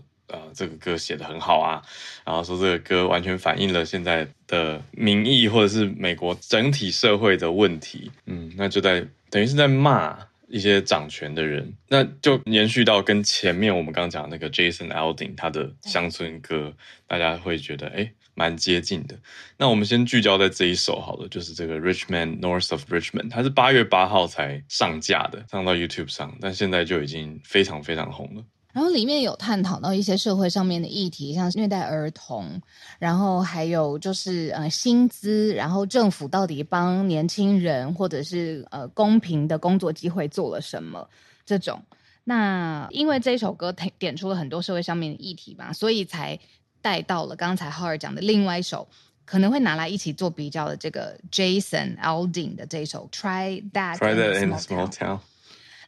[0.55, 1.83] 这个歌写得很好啊，
[2.25, 10.17] 然后说这个歌完全反映了现在的民意或者是美国整体社会的问题，嗯，那就在等于是在骂
[10.49, 16.73] 一些掌权的人，那就延续到跟前面我们刚刚讲那个 Jason Aldean 他的乡村歌，
[17.07, 17.97] 大家会觉得哎。
[17.97, 19.17] 诶蛮接近的，
[19.57, 28.43] 那我们先聚焦在这一首好了，就是这个 Richmond North of Richmond，它是八月八号才上架的，上到 YouTube 上，但现在就已经非常非常红了。
[28.75, 32.61] 然后里面有探讨到一些社会上面的议题，像是虐待儿童，
[32.99, 41.09] 然后还有就是呃薪资，然后政府到底帮年轻人或者是呃公平的工作机会做了什么
[41.47, 41.81] 这种。
[42.25, 46.39] 那因为这一首歌点出了很多社会上面的议题嘛，所以才。
[46.85, 48.87] 带到了刚才浩尔讲的另外一首，
[49.25, 55.21] 可能会拿来一起做比较的这个 Jason Aldean 的这首 Try That, Try that in a Small Town。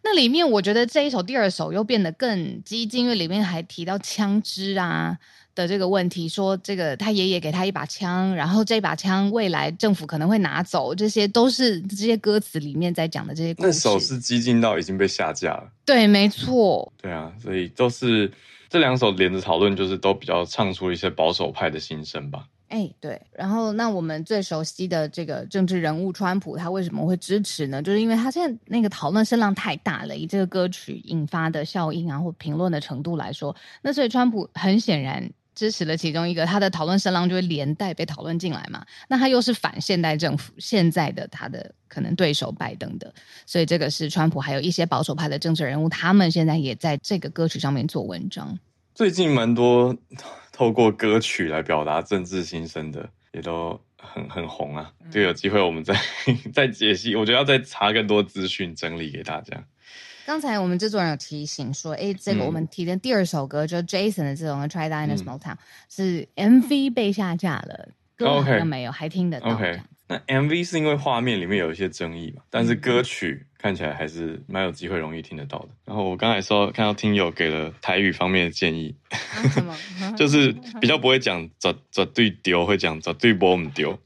[0.08, 5.18] 那里面我觉得这一首第二首又变得更激进，因为里面还提到枪支啊
[5.52, 13.52] 的这个问题，说这个他爷爷给他一把枪，然后这把枪未来政府可能会拿走，这些都是这些歌词里面在讲的这些。
[13.58, 15.68] 那首是激进到已经被下架了。
[15.84, 16.92] 对，没错。
[17.02, 18.30] 对啊，所以都是。
[18.68, 22.46] 这两首连着讨论，就是都比较唱出一些保守派的心声吧。
[22.68, 23.20] 哎，对。
[23.32, 27.82] 然后，那我们最熟悉的这个政治人物川普，他为什么会支持呢？
[27.82, 35.30] 就是因为他现在那个讨论声浪太大了，以这个歌曲引发的效应啊，或评论的程度来说，那所以川普很显然。
[35.56, 38.84] 支持了其中一个，他的讨论声浪就会连带被讨论进来嘛。
[39.08, 43.10] 那他又是反现代政府现在的他的可能对手拜登的，
[43.46, 48.58] 所以这个是川普还有一些保守派的政治人物，他们现在也在这个歌曲上面做文章。
[48.94, 49.96] 最近蛮多
[50.56, 54.90] 透过歌曲来表达政治心声的，也都很很红啊。
[55.10, 55.94] 这个有机会我们再
[56.50, 59.62] 再解析，我觉得要再查更多资讯整理给大家。
[60.24, 65.54] 刚才我们制作人有提醒说，哎，这个我们提的第二首歌，嗯、就 Jason 的这种《Try That in a Small Town》，
[65.90, 69.60] 是 MV 被下架了，歌好像没有，还听得到。
[70.08, 75.68] 那 MV 是因为画面里面有一些争议嘛，但是歌曲看起来还是蛮有机会容易听得到的。
[75.84, 79.76] 然后我刚才说看到听友给了台语方面的建议，啊、什么？
[80.16, 83.98] 就是比较不会讲“绝绝对丢”，会讲“绝对不唔丢”。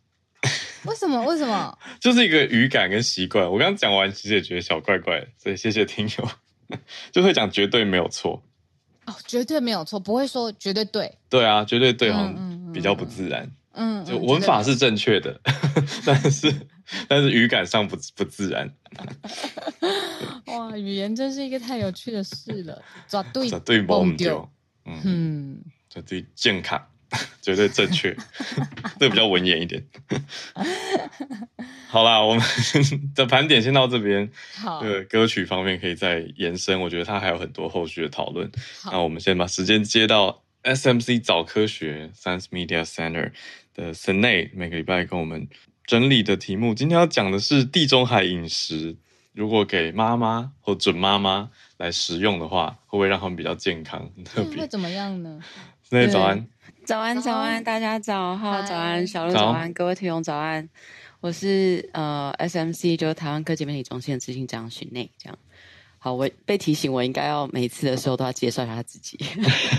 [0.86, 1.22] 为什么？
[1.26, 1.78] 为什么？
[2.00, 3.44] 就是一个语感跟习惯。
[3.44, 6.78] 我刚刚讲完，其实也觉得小怪怪，所以谢谢听友。
[7.12, 8.42] 就会讲绝对没有错。
[9.04, 11.12] 哦，绝对没有错，不会说绝对对。
[11.28, 13.50] 对啊，绝对对，好像比较不自然。
[13.82, 15.40] 嗯，就文法是正确的，
[16.04, 16.54] 但是
[17.08, 18.70] 但是语感上不不自然。
[20.48, 22.82] 哇，语言真是一个太有趣的事了。
[23.08, 24.46] 绝对绝对不丢。
[24.84, 26.78] 嗯，绝对健康，
[27.40, 28.14] 绝对正确，
[28.98, 29.82] 这比较文言一点。
[31.88, 32.42] 好啦，我们
[33.14, 34.30] 的盘点先到这边。
[34.56, 38.50] 好，这个歌曲方面可以再延伸，我觉得它还有很多后续的讨论。
[38.92, 43.32] 那我们先把时间接到 SMC 早科学 Science Media Center
[43.74, 45.48] 的 Senei，每个礼拜跟我们
[45.84, 46.74] 整理的题目。
[46.74, 48.96] 今天要讲的是地中海饮食，
[49.32, 54.10] 如果给妈妈或准妈妈来食用的话，会不会让他们比较健康？
[54.24, 55.40] 特别会怎么样呢？
[55.88, 56.46] Senei 早安，
[56.84, 60.68] 早安，早安，大家早好，早安，小鹿早安，各位听众早安。
[61.20, 65.38] 我是呃 SMC，就是台湾科技媒体中心的执行长 Senei，这样。
[66.02, 69.18] 好，我被提醒，我应该要每一次的时候都要介绍一下自己。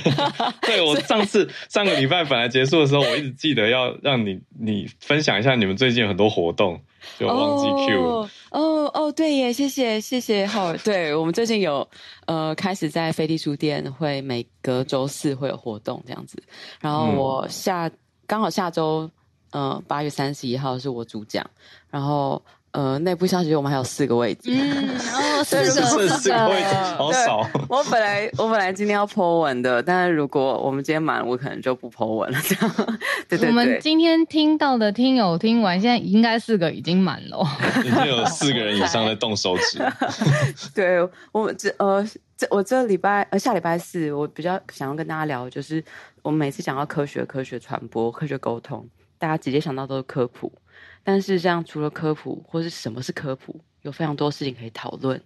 [0.61, 6.79] 对，我上次上个礼拜本来结束的时候，我一直记得要让你你分享一下你们最近有很多活动，
[7.17, 8.29] 就忘记 Q 哦。
[8.51, 10.45] 哦哦，对耶，谢谢谢谢。
[10.45, 11.89] 好，对我们最近有
[12.27, 16.37] 呃开始在飞地书店会每隔周四会有活动这样子，
[16.79, 19.09] 然后我下、嗯、刚好下周。
[19.53, 21.45] 呃，八月三十一号是我主讲，
[21.89, 25.63] 然后呃，内部消息我们还有四个位置，嗯，哦， 四个
[26.09, 27.45] 四个位置，好少。
[27.67, 32.39] 我本来我本来今天要 po 文的，但是如果我们今天满，我可能就不 po 文了。
[32.43, 32.75] 这样，
[33.27, 33.49] 对对对。
[33.49, 37.45] 我们今天听到的听友听完，现在应该四个已经满了，
[37.83, 39.79] 已经有四个人以上在动手指。
[40.73, 41.01] 对，
[41.33, 42.01] 我这呃
[42.37, 45.83] 这我这礼拜呃下礼拜四，我比较想要跟大家聊，就是
[46.21, 48.87] 我们每次讲到科学、科学传播、科学沟通。
[49.19, 50.51] 大家直接想到都是科普，
[51.03, 55.21] 但是像除了科普，或是什么是科普，有非常多事情可以讨论。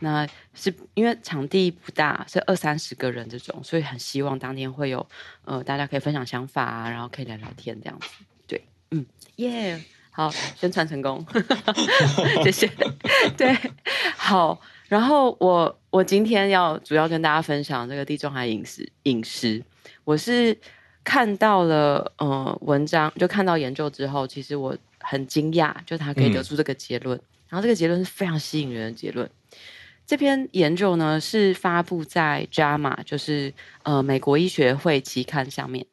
[0.00, 5.06] 那是因为场地不大，是二三十个人这种，所以很希望当天会有
[5.44, 8.08] 呃大家可以分享想法啊，然后可以聊聊天这样子。
[8.46, 9.04] 对，嗯，
[9.36, 11.24] 耶、好，宣传成功，
[12.42, 12.70] 谢谢。
[13.36, 13.56] 对，
[14.16, 19.62] 好，然后我我今天要主要跟大家分享这个地中海饮食饮食，
[20.04, 20.56] 我是。
[21.04, 24.76] 看到了呃文章，就看到研究之后，其实我
[25.08, 27.16] 很惊讶，就他可以得出这个结论。
[27.16, 29.30] 嗯、然后这个结论是非常吸引人的结论。
[30.06, 35.86] 这篇研究呢是发布在 JAMA，就是呃美国医学会期刊上面。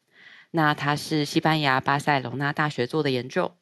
[0.52, 3.56] 那它是西班牙巴塞隆纳大学做的研究。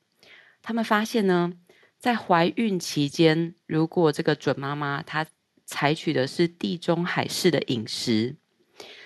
[0.61, 1.53] 他们发现呢，
[1.99, 5.25] 在怀孕期间，如果这个准妈妈她
[5.65, 8.35] 采取的是地中海式的饮食。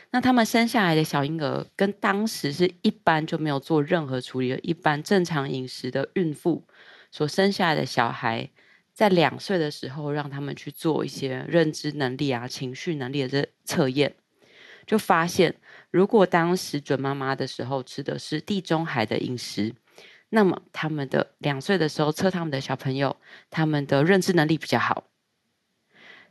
[0.09, 6.65] 那他们生下来的小婴儿，跟当时是一般就没有做任何处理的一般正常饮食的孕妇
[7.11, 8.49] 所生下来的小孩，
[8.93, 14.15] 在两岁的时候，让他们去做一些认知能力啊、情绪能力的这测验，
[14.85, 15.53] 就发现，
[15.91, 19.75] 如果当时准妈妈的时候吃的是地中海的饮食，
[20.29, 23.17] 那么他们的两岁的时候测他们的小朋友，
[23.49, 25.03] 他们的认知能力比较好。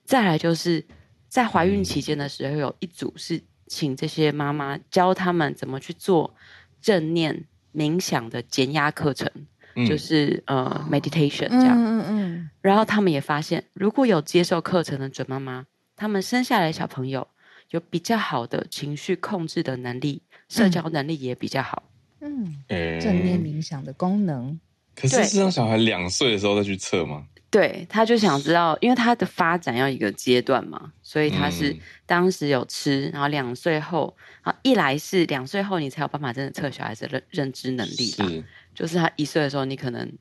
[0.03, 0.87] 再来就是
[1.29, 3.43] 在怀孕期间的时候，有一组是。
[3.67, 6.35] 请这些妈妈教他们怎么去做
[6.81, 9.31] 正念冥想的减压课程，
[9.75, 11.77] 嗯、就是呃 meditation 这样。
[11.77, 17.27] 嗯嗯，嗯然后他们也发现，如果有接受课程的准妈妈，他们生下来小朋友
[17.71, 21.83] 有比较好的情绪控制的能力，社交能力也比较好。
[22.21, 22.63] 嗯，
[23.01, 24.59] 正念冥想的功能。
[24.95, 27.27] 可是是让小孩两岁的时候再去测吗？
[27.51, 40.13] 对，他就想知道，因为他的发展要一个阶段嘛，所以他是当时有吃，然后两岁后，啊，一来是两岁后你才有办法真的测小孩子的认认知能力吧，是就是他一岁的时候，你可能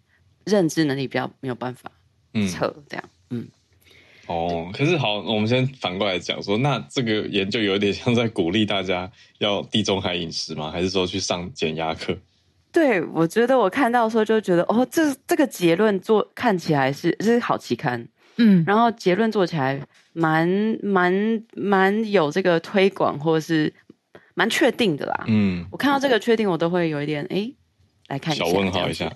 [0.45, 1.91] 认知能力比较没有办法
[2.49, 3.47] 测这样，嗯，嗯
[4.27, 10.71] 哦，可是好，我们先反过来讲说，那这个研究有点像在鼓励大家要地中海饮食吗？
[10.71, 12.17] 还是说去上减压课？
[12.75, 20.45] 对，我觉得我看到的时候就觉得，哦，这这个结论做看起来是这是好期刊，嗯，然后结论做起来蛮
[20.83, 23.73] 蛮蛮有这个推广或者是
[24.33, 27.49] 蛮确定的啦，嗯，我看到这个确定，我都会有一点哎，
[28.09, 29.09] 来看一下，小问号一下，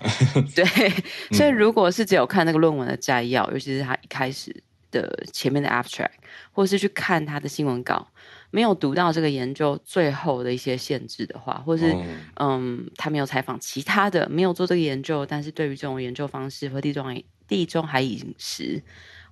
[0.56, 0.64] 对，
[1.36, 6.16] 所以如果是只有看那个论文的摘要，尤其是他一开始的前面的 abstract，
[6.50, 8.08] 或是去看他的新闻稿。
[8.50, 12.04] 没有读到这个研究最后的一些限制的话，或是、oh.
[12.36, 18.82] 嗯，他没有采访其他的，没有做这个研究，但是对于这种研究方式和地中海地中海饮食，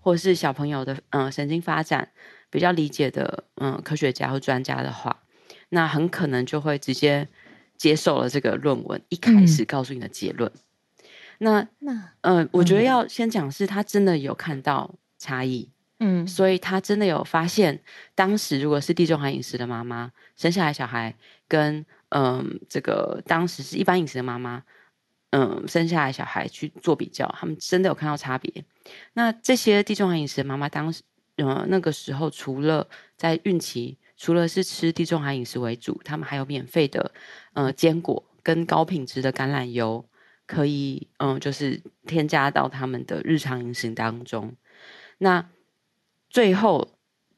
[0.01, 2.11] 或是小朋友的嗯神经发展
[2.51, 5.23] 比较理解的嗯科学家或专家的话，
[5.71, 7.29] 那很可能就会直接
[7.77, 10.51] 接受了这个论文一开始告诉你的结论。
[10.55, 10.59] 嗯、
[11.39, 15.71] 那那嗯，我觉得要先讲是他真的有看到差异。
[16.01, 17.83] 嗯，所以他真的有发现，
[18.15, 21.15] 当时如果是地中海饮食的妈妈生下来小孩，
[21.49, 24.63] 跟嗯这个当时是一般饮食的妈妈，
[25.31, 28.65] 嗯生下来小孩去做比较，他们真的有看到差别。
[29.15, 31.03] 那这些地中海饮食的妈妈当时，
[31.37, 37.11] 嗯那个时候除了在孕期，除了是吃地中海饮食为主，他们还有免费的
[37.55, 40.05] 呃坚果跟高品质的橄榄油。
[40.47, 44.57] 可以，嗯，就是添加到他们的日常饮食当中。
[45.19, 45.47] 那
[46.31, 46.89] 最后，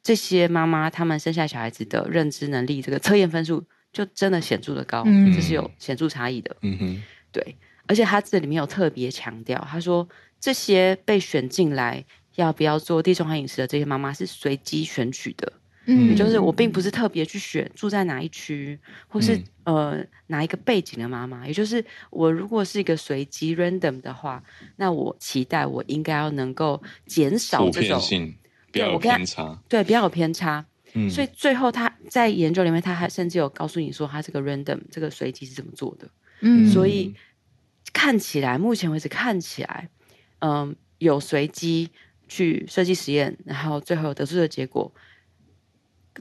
[0.03, 6.57] 这些妈妈她们生下小孩子的认知能力，这个测验分数就真的显著的高，嗯、这是有显著差异的。
[6.63, 7.57] 嗯哼，对。
[7.87, 12.05] 而且他这里面有特别强调，他说这些被选进来
[12.37, 15.53] 要不要做地中海饮食的这些妈妈是随机选取的。
[15.87, 18.79] 嗯，也就是我并不是特别去选住在哪一区，
[19.09, 19.35] 或是、
[19.65, 21.45] 嗯、呃哪一个背景的妈妈。
[21.49, 24.41] 也就是我如果是一个随机 random 的话，
[24.77, 28.01] 那我期待我应该要能够减少这种
[28.73, 30.65] 性，不要有偏差，对，比较有偏差。
[30.95, 36.09] 嗯，所以最后他在研究里面，他还甚至有告诉你说，他这个 random 这个随机是怎么做的。
[36.41, 37.15] 嗯，所以
[37.93, 39.89] 看起来目前为止看起来，
[40.41, 41.91] 嗯、呃，有随机
[42.27, 44.93] 去设计实验，然后最后得出的结果。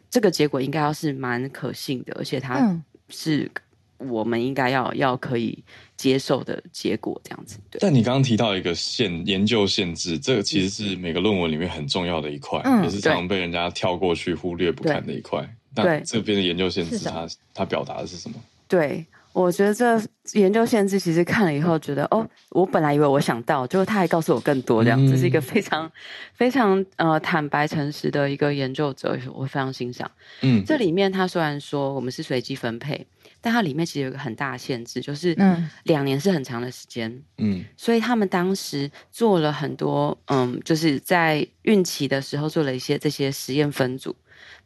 [0.10, 2.80] 这个结果应该要是蛮可信的，而且它
[3.10, 3.50] 是
[3.97, 5.64] 我们应该要要可以
[6.00, 7.60] 接受的结果，这样子。
[7.70, 7.78] 对。
[7.82, 15.41] 但你刚刚提到一个限研究限制，这个其实是每个论文里面很重要的一块，嗯、也是常常被人家跳过去忽略不看的一块。
[15.76, 15.84] 对。
[15.84, 18.36] 那这边的研究限制它，它它表达的是什么？
[18.70, 19.06] 对。
[19.32, 20.01] 我觉得这
[20.34, 25.89] 研究限制其实看了以后，觉得哦，我本来以为我想到，结果他还告诉我更多，这样子，这是一个非常
[26.34, 30.09] 非常呃坦白诚实的一个研究者，我非常欣赏。
[30.41, 33.05] 嗯，这里面他虽然说我们是随机分配，
[33.39, 44.15] 但它里面其实有一个很大的限制，就是嗯，两年是很长的时间，嗯，所以他们当时做了很多嗯，就是在孕期的时候做了一些这些实验分组，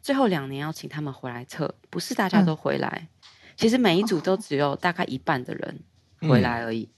[0.02, 3.02] 最后两年要请他们回来测，不是大家都回来。
[3.02, 3.08] 嗯
[3.56, 5.80] 其实每一组都只有大概一半的人
[6.20, 6.88] 回来而已，嗯、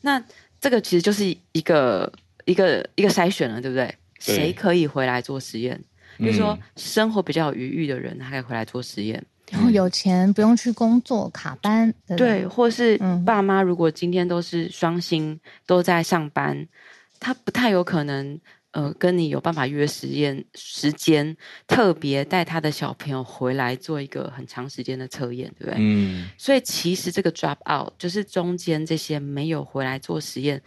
[0.00, 0.24] 那
[0.60, 2.12] 这个其实就是一个
[2.44, 3.86] 一个一个筛选了，对不对？
[4.24, 5.80] 对，谁可以回来做实验？
[6.16, 16.66] 比如说生活比较有余裕的人，他可以回来做实验，然后有钱不用去工作卡班，对，对，或是爸妈如果今天都是双薪都在上班，
[17.20, 18.40] 他不太有可能。
[18.76, 21.34] 呃，跟你有办法约实验时间，
[21.66, 25.76] 特别带他的小朋友回来做一个很长时间的测验，对不对？
[25.78, 26.28] 嗯。
[26.36, 30.62] 所以其实这个 drop out 就是中间这些没有回来做实验，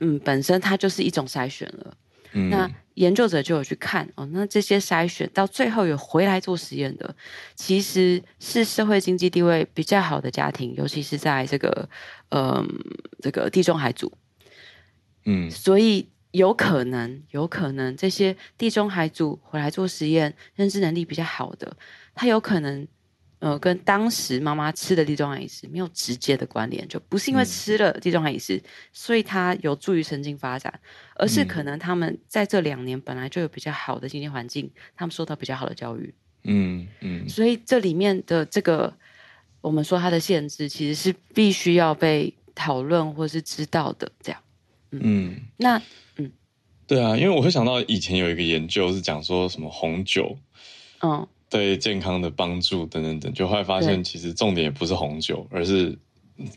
[0.00, 1.96] 嗯，本身它就是一种筛选了。
[2.32, 2.50] 嗯。
[2.50, 7.16] 那研究者就有去看哦，那这些筛选到最后有回来做实验的，
[7.54, 11.88] 其实是社会经济地位比较好的家庭，尤其是在这个
[12.28, 12.62] 呃
[13.22, 14.12] 这个地中海族。
[15.24, 15.50] 嗯。
[15.50, 16.06] 所以。
[16.32, 21.76] 有可能，有可能这些地中海族回来做实验，认知能力比较好的，
[22.14, 22.86] 他有可能，
[23.40, 28.62] 呃，跟当时妈妈吃的地中海饮食没有直接的关联，就不是因为吃了地中海饮食，嗯、
[28.92, 30.72] 所以他有助于神经发展，
[31.16, 36.14] 而是可能他们在这两年本来就有比较好的经济环境，他们受到比较好的教育，
[36.44, 38.94] 嗯嗯，所以这里面的这个，
[39.60, 44.40] 我们说它的限制，其实是必须要被讨论或是知道的，这样，
[44.92, 45.80] 嗯，那
[46.16, 46.30] 嗯。
[46.86, 50.36] 对啊，因为我会想到以前有一个研究是讲说什么红酒，
[51.02, 55.96] 嗯，对健康的帮助等等等，就后来发现其实重点也不是红酒，而是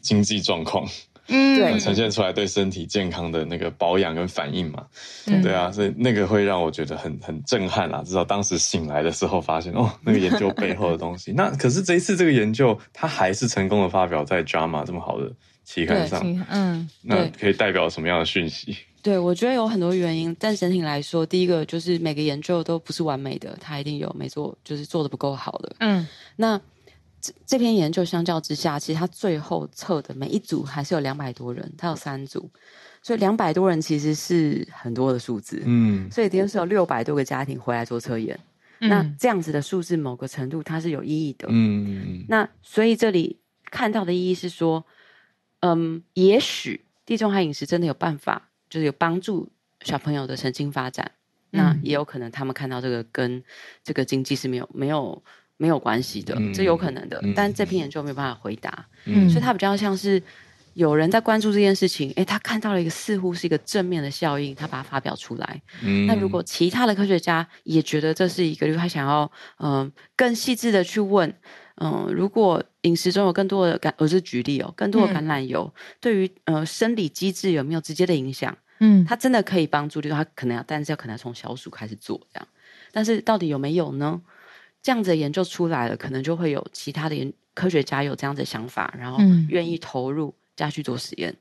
[0.02, 0.90] 经济状况，
[1.28, 4.88] 嗯，对， 呈现出来对身体健康的那个保养跟反应嘛，
[5.24, 8.02] 对，对啊，所以那个会让我觉得很很震撼啦。
[8.04, 11.32] 至少当时醒来的时候发现哦， 那个研究背后的东西。
[11.34, 15.32] 那可是这一次这个研究，它还是成功的发表在 JAMA 这么好的
[15.64, 18.78] 期刊上，嗯，那可以代表什么样的讯息？
[19.02, 25.76] 对，我觉得有很多原因，但整体来说，第一个就是每个研究都不是完美的，它一定有没做，就是做的不够好的。
[25.80, 26.08] 嗯，
[26.38, 26.58] 那
[27.20, 32.50] 这这篇研究相较之下，其实它最后测的每一组还是有两百多人，它有三组，
[33.02, 35.62] 所以两百多人其实是很多的数字。
[35.66, 38.40] 嗯，所以等于是有六百多个家庭回来做测验，
[38.80, 41.48] 嗯、那这样子的数字，某个程度它是有意义的。
[41.50, 44.86] 嗯，那所以这里看到的意义是说，
[45.64, 48.50] 嗯，也许地中海饮食真的有办法。
[48.70, 49.48] 就是有帮助
[49.82, 51.12] 小朋友的神经发展，
[51.52, 53.44] 嗯、那也有可能他们看到这个跟
[53.84, 55.24] 这个经济是没有没有
[55.58, 57.20] 没有关系的，嗯、这有可能的。
[57.22, 60.20] 嗯、但这篇研究没有办法回答，嗯、所以他比较像是
[60.74, 65.62] 有人在关注这件事情，诶，他看到了一个似乎是一个正面的效应，他把它发表出来。
[65.84, 71.32] 嗯、那如果其他的科学家也觉得这是一个，就是他想要嗯、呃、更细致的去问，
[71.76, 78.56] 嗯、呃，如果饮食中有更多的橄，我是举例哦，更多的橄榄油、嗯、对于呃生理机制有没有直接的影响？
[78.80, 82.48] 嗯，它真的可以帮助，就是它可能要，但是要可能要从小鼠开始做这样。
[82.92, 84.22] 但是到底有没有呢？
[84.82, 89.18] 这样子的研究出来了，可能就会有其他的研科学家有这样的想法，然后
[89.48, 91.32] 愿意投入加去做实验。
[91.32, 91.38] 嗯、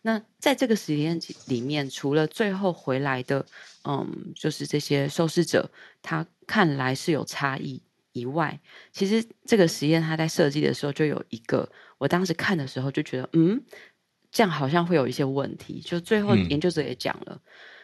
[0.00, 3.44] 那在这个实验里面，除了最后回来的，
[3.84, 5.70] 嗯，就是这些受试者，
[6.00, 7.82] 他看来是有差异
[8.16, 8.58] 以外，
[8.92, 13.62] 其实这个实验他在设计的时候就有一个，我当时看的时候就觉得，嗯，
[14.30, 15.80] 这样好像会有一些问题。
[15.84, 17.40] 就最后研究者也讲了，嗯、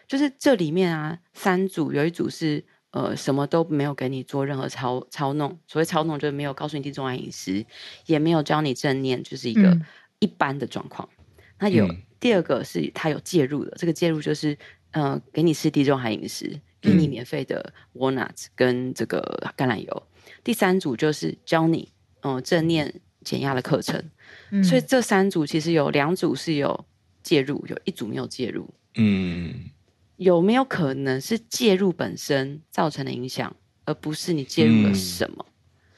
[0.08, 2.64] 就是这里面啊，三组有一组是。
[2.92, 7.64] 呃，什么都没有给你做任何操操弄，所谓操弄就是没有告诉你地中海饮食，
[8.04, 9.74] 也没有教你正念，就是一个
[10.18, 11.08] 一般的状况。
[11.58, 11.88] 那、嗯、有
[12.20, 14.54] 第二个是他有介入的，这个介入就是
[14.90, 20.02] 呃，给你吃地中海饮食，给你免费的 walnuts 跟这个橄榄油。
[20.26, 21.88] 嗯、第三组就是教你
[22.20, 22.92] 嗯、呃、正念
[23.24, 24.02] 减压的课程。
[24.50, 26.84] 嗯、所以这三组其实有两组是有
[27.22, 28.68] 介入，有一组没有介入。
[28.96, 29.54] 嗯。
[30.18, 33.52] 有没有可能是介入本身造成的影响，
[33.84, 35.46] 而不是你介入了什么？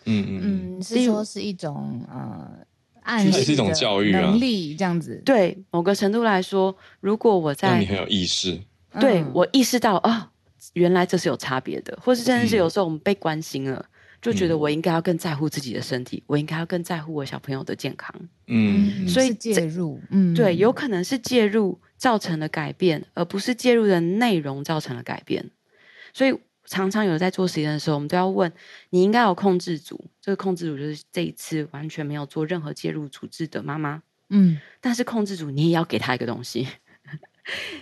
[0.07, 2.49] 嗯嗯嗯，是说是一种呃，
[3.03, 5.21] 暗示是一种教育能力这样子。
[5.27, 8.59] 对，某个程度来说，如果我在你很有意识，
[8.99, 10.29] 对、嗯、我意识到啊、哦，
[10.73, 13.94] 原来这是有差别的，或是真的是有时候我们被关心了，嗯、
[14.25, 18.13] 就觉得我应该要更在乎自己的身体，我应该要更在乎我小朋友的健康。
[18.49, 21.79] 嗯，所以介入，嗯，对，有可能是介入。
[21.97, 25.49] 造成了改变，而不是介入的内容造成了改变。
[26.13, 28.53] 所以常常有在做实验的时候，我们都要问：
[28.91, 34.03] 你应该有控制组，这个控制组就是这一次完全没有做任何介入处置的妈妈。
[34.29, 36.69] 嗯，但是控制组你也要给他一个东西，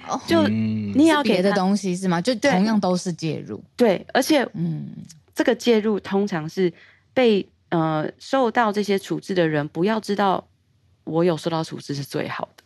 [0.06, 2.20] 哦、 就你也要给别的东西是吗？
[2.20, 4.86] 就同样都是介入，对，而且嗯，
[5.42, 6.72] 这个介入通常是
[7.12, 10.46] 被呃受到这些处置的人不要知道
[11.02, 12.62] 我有受到处置是最好的。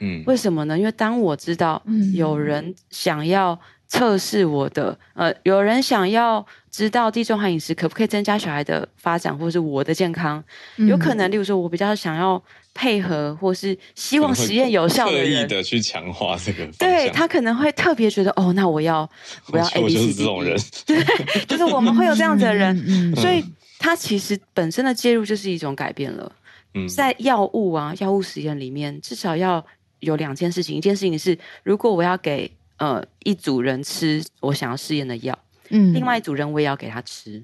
[0.00, 0.78] 嗯，为什么呢？
[0.78, 1.82] 因为当我知道
[2.14, 10.42] 有人想要测试我的，嗯、呃，有人想要知道地中海饮食可不可以增加小孩的发展，或者是我的健康，
[10.78, 12.42] 嗯、有可能，例如说，我比较想要
[12.78, 19.08] 配合，或是希望实验有效的人，刻意的去强化这个，对他可能会特别觉得，哦，那我要
[19.52, 20.56] 我要 A B C D，就是这种人，
[20.86, 23.44] 对，就是我们会有这样子的人，嗯、所以
[23.78, 26.32] 他其实本身的介入就是一种改变了。
[26.74, 29.64] 嗯，在药物啊，药物实验里面，至少要。
[30.00, 35.36] 有两件事情，一件事情是，如果我要给呃一组人吃我想要试验的药，
[35.70, 37.42] 嗯，另外一组人我也要给他吃，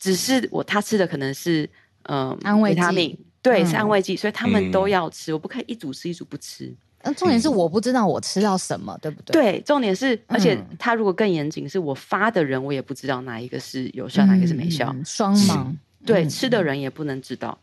[0.00, 1.70] 只是我他吃的可能是
[2.02, 6.74] 呃安慰他命，对，嗯、是安慰剂，所以他们都要吃，我不可以一组吃一组不吃。
[7.02, 9.32] 那，重点是我不知道我吃到什么，嗯、对不对？
[9.32, 15.72] 对，重点是，而且他如果更严谨，是我发的人我也不知道哪一个是有效，嗯、哪一个是没效，双盲，
[16.04, 17.56] 对，嗯、吃的人也不能知道。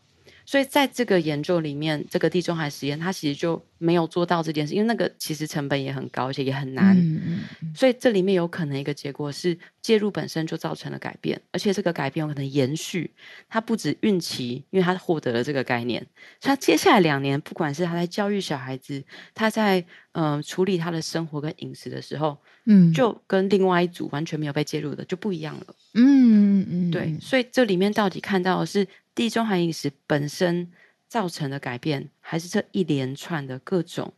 [0.45, 6.95] 所以在这个研究里面，这个地中海实验它其实就没有做到这件事，因为那个其实成本也很高，而且也很难。
[6.95, 7.21] 嗯
[7.61, 13.11] 嗯、所以这里面有可能一个结果是介入本身就造成了改变，而且这个改变有可能延续。
[13.49, 15.99] 它不止孕期，因为他获得了这个概念，
[16.39, 19.79] 所以他接下来两年，不管是他在教育小孩子，他在
[20.11, 25.65] 嗯、呃、处理他的生活跟饮食的时候，嗯，就跟另外一组完全没有被介入的就不一样了。
[25.95, 27.17] 嗯嗯，嗯对。
[27.19, 28.87] 所以这里面到底看到的是？
[29.15, 30.71] 地中海饮食本身
[31.07, 34.13] 造成的改变，还是这一连串的各种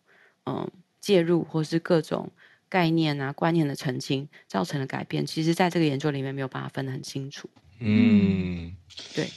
[0.46, 0.70] 嗯
[1.00, 2.32] 介入，或是各种
[2.68, 5.26] 概念啊观念的澄清造成的改变？
[5.26, 7.48] 其实，在这个研究里面没有办法分得很清楚。
[7.80, 8.76] 嗯，
[9.14, 9.30] 对，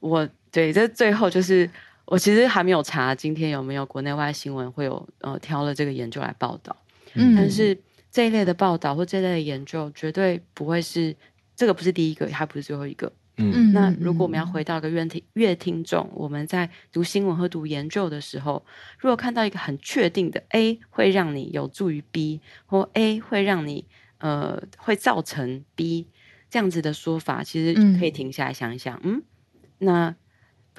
[0.00, 1.70] 我对这最后就是
[2.06, 6.74] 我其实还没有查今天有没有国内外新闻会有呃挑了这个研究来报道。
[7.12, 7.78] 嗯，但是
[8.10, 11.14] 这一类的报道或这一类的研究绝对不会是
[11.54, 13.12] 这个，不是第一个，还不是最后一个。
[13.36, 18.64] 嗯，那如果我们要回到一个阅听阅听众，我们在读新闻和读研究的时候，
[18.98, 23.84] 如果看到一个很确定的 A 会让你有助于 B，或 A 会让你
[24.18, 26.06] 呃会造成 B
[26.48, 29.22] 这样子的说法，其实可以停下来想一想，嗯，嗯，
[29.78, 30.14] 那。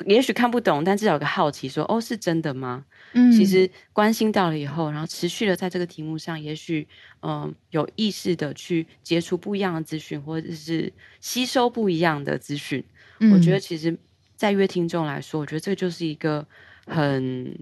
[0.06, 2.84] 也许看不懂，但至少有个好奇说，说哦，是真的吗？
[3.14, 6.86] 嗯，其实关心到了以后，然后持续的在这个题目上，也许
[7.22, 10.92] 嗯、呃、有意识的去接触不一样的资讯，或者是
[11.22, 12.84] 吸收不一样的资讯。
[13.20, 13.98] 嗯、我觉得，其实，
[14.36, 16.46] 在约听众来说，我觉得这就是一个
[16.86, 17.58] 很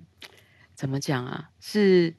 [0.73, 1.47] 怎么讲啊？
[1.61, 2.11] 是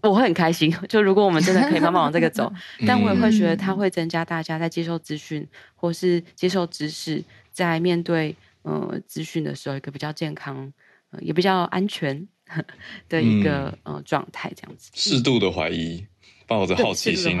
[0.00, 0.72] 我会很开心。
[0.88, 2.52] 就如果我们真的可以慢慢往这个走，
[2.86, 5.44] 但我也会觉得它会增加大家在接受资讯
[5.74, 8.36] 或是接受知识，在面对。
[8.66, 10.72] 呃，资讯的时候，一个比较健康，
[11.10, 12.26] 呃，也比较安全
[13.08, 14.90] 的一个、嗯、呃状态，这样子。
[14.92, 16.04] 适度的怀疑
[16.46, 17.36] 抱着好奇心，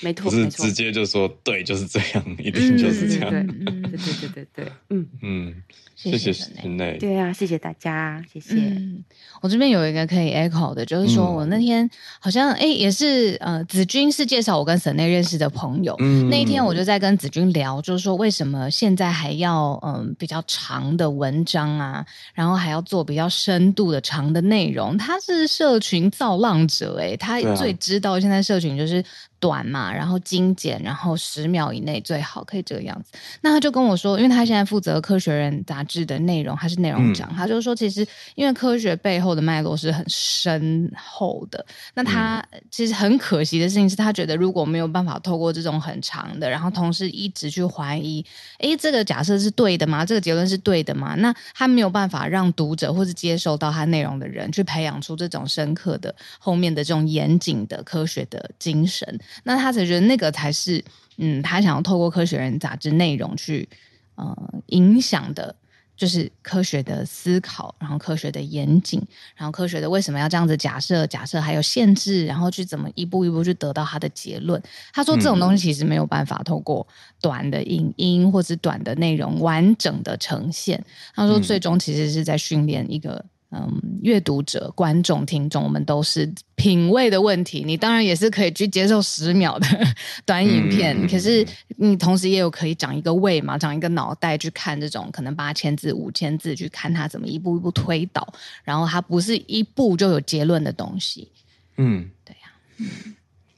[0.00, 3.30] 没错，不是直接就说对，就是这样，一定就是这样。
[3.30, 5.54] 对对对对对对，嗯 嗯。
[6.02, 8.54] 谢谢神内，对啊，谢谢大家，谢谢。
[8.54, 9.04] 嗯、
[9.42, 11.86] 我这边有一个可以 echo 的，就是说我那天
[12.18, 15.94] 好像哎、嗯，也是呃，子君是介绍我跟沈内认识的朋友。
[15.98, 22.02] 嗯，那一天我就在跟子君聊，就是说为什么现在还要嗯、呃、比较长的文章啊，
[22.32, 24.96] 然后还要做比较深度的长的内容。
[24.96, 29.04] 他是社群造浪者，哎，他最知道现在社群就是。
[29.40, 33.18] 短嘛，然后精简，然后十秒以内最好可以这个样子。
[33.40, 41.64] 那他就跟我说，因为他现在负责《科学人》杂志的内容，他是内容长，嗯、他就说，其实因为科学背后的脉络是很深厚的。
[41.94, 48.24] 那他其实很可惜的事情是他觉得，如果没有办法透过这种很长的，然后同时一直去怀疑，
[48.58, 50.04] 诶，这个假设是对的吗？
[50.04, 51.14] 这个结论是对的吗？
[51.16, 59.18] 那他没有办法让读者或是接受到他内容的人去培养出这种深刻的后面的这种严谨的科学的精神。
[59.44, 60.84] 那他才觉得那个才是，
[61.18, 63.68] 嗯，他想要透过《科学人》杂志内容去，
[64.14, 65.54] 呃，影响的，
[65.96, 69.02] 就是科学的思考，然后科学的严谨，
[69.36, 74.62] 然后科学的为什么要这样子假设，假设还有限制，然后去怎么一步一步去得到他的结论。
[74.92, 76.86] 他说这种东西其实没有办法透过
[77.20, 80.84] 短的影音或者短的内容完整的呈现。
[81.14, 83.24] 他说最终其实是在训练一个。
[83.52, 87.64] 嗯，阅读者、观众、听众，我们都是品味的问题。
[87.66, 89.66] 你当然也是可以去接受十秒的
[90.24, 91.44] 短影片，嗯、可是
[91.76, 98.32] 你同时也有可以长一个胃嘛，长一个脑袋去看这种可能八千字、五千字，去看它怎么一步一步推导，
[98.62, 101.28] 然后它不是一步就有结论的东西。
[101.76, 102.86] 嗯，对呀、啊，嗯，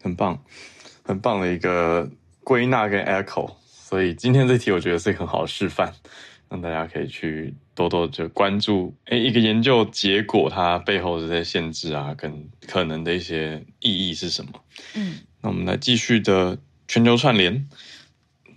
[0.00, 0.42] 很棒，
[1.02, 2.08] 很棒的一个
[2.42, 3.50] 归纳跟 echo。
[3.66, 5.92] 所以今天这题我觉得是一个很好的示范。
[6.52, 14.52] 让大家可以去多多就关注，哎，一个研究结果它背后的这些限制啊，跟可能的一些意义是什么？
[14.94, 17.66] 嗯，那我们来继续的全球串联。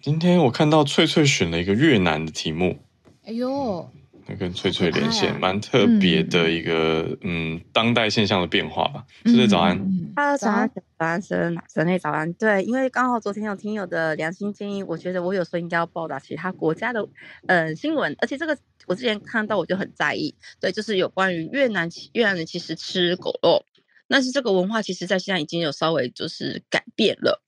[0.01, 2.79] 今天我看到翠翠选了一个越南的题目，
[3.23, 3.89] 哎呦。
[4.27, 9.05] 那跟翠翠连线，蛮特别的一个嗯，嗯，当代现象的变化吧。
[9.23, 9.77] 翠翠早安
[10.15, 10.67] ，Hello，早安，
[10.97, 12.33] 早安，神神内早安。
[12.33, 17.07] 对，因为刚好昨天有听友的良心建议，我觉得我有时候应该要报道其他国家的
[17.47, 18.57] 呃新闻，而且这个
[18.87, 20.33] 我之前看到我就很在意。
[20.59, 23.63] 对，就是有关于越南，越南人其实吃狗肉。
[24.07, 27.43] 但是这个文化其实，在现在已经有稍微就是改变了。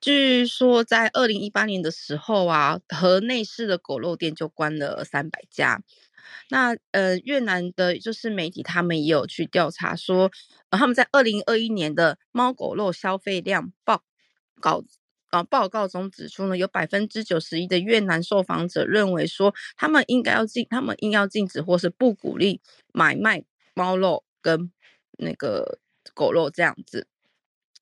[0.00, 5.80] 据说在二零一八年的时候啊，河内市的狗肉店就关了三百家。
[6.48, 10.30] 那呃，越南的就是媒体他们也有去调查说，
[10.70, 14.02] 他们在二零二一年的猫狗肉消费量报
[14.60, 14.84] 告
[15.30, 22.60] 啊报告中指出呢，有百分之九十一的越南受访者认为说，他们应该要禁，他们应要禁止或是不鼓励
[22.92, 23.44] 买卖
[23.74, 24.70] 猫肉跟
[25.18, 25.78] 那个。
[26.14, 27.06] 狗肉这样子，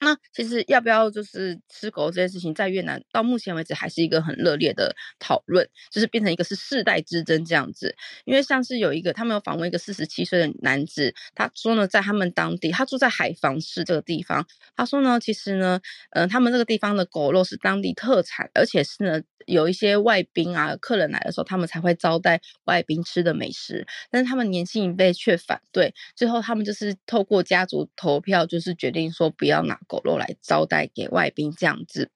[0.01, 7.95] 那其实要不要就是吃狗肉这件事情，在越南到目前为止还是一个很热烈的讨论，就是变成一个是世代之争这样子。
[8.25, 14.47] 因为像是有一个他们有访问一个四十七岁的男子，他说呢，在他们当地，他住在海防市这个地方，
[14.77, 15.81] 他说呢，其实呢，
[16.11, 19.21] 嗯、呃，他们这个地方的狗肉是当地特产，而且是呢。
[19.47, 32.11] 有一些外宾啊，客人来的时候，他们才会招待外宾吃的美食，但是他们年轻一辈却反对，最后他们就是透过家族投票，就是决定说不要拿狗肉来招待给外宾这样子。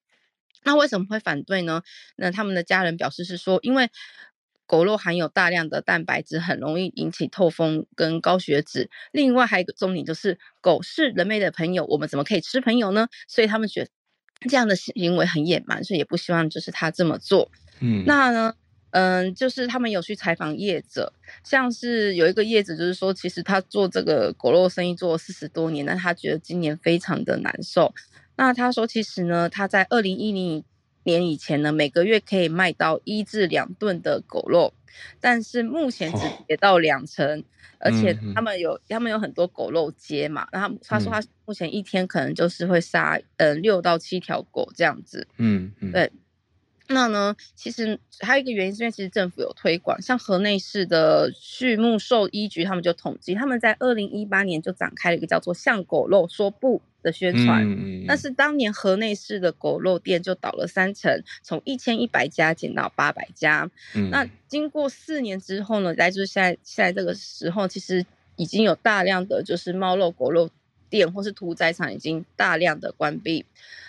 [0.63, 1.83] 那为什么会反对呢？
[2.15, 3.91] 那他们的家人表示是说，因为
[4.67, 8.89] 狗肉含有大量的蛋白质，很容易引起痛风跟高血脂。
[9.11, 13.09] 另外还有一个重点就是，狗是人类的朋友，我们怎么可以吃朋友呢？
[13.27, 13.91] 所以他们觉得。
[14.51, 17.49] 这样的行为很野蛮，所以也不希望就是他这么做。
[17.79, 18.53] 嗯，那呢，
[18.93, 21.13] 嗯，就是他们有去采访业者，
[21.45, 27.93] 像是有一个业者就是说，其实他做这个狗肉生意做了四十多年，但他觉得今年非常的难受。
[28.37, 30.65] 那他说，其实呢，他在二零一零
[31.05, 34.73] 年以前呢，每个月可以卖到一至两吨的狗肉，
[35.21, 37.41] 但是目前只跌到两成。
[37.41, 37.45] 哦
[37.85, 46.13] 而且他们有，嗯、他们有很多狗肉街嘛，然后他说他目前一天可能就是会杀，嗯，六到七条狗这样子，嗯，嗯对。
[46.93, 57.65] 那呢，其实还有一个原因是因为其实政府有推广，像河内市的畜牧兽医局，他们就统计，他们在二零一八年就展开了一个叫做“向狗肉说不”的宣传。
[57.65, 63.71] 嗯，但是当年河内市的狗肉店就倒了三成，从一千一百家减到八百家。
[63.95, 68.05] 嗯，那经过四年之后呢，在就是现在现在这个时候，其实
[68.37, 70.49] 已经有大量的就是猫肉、狗肉
[70.93, 73.47] 店或是屠宰场已经大量的关闭。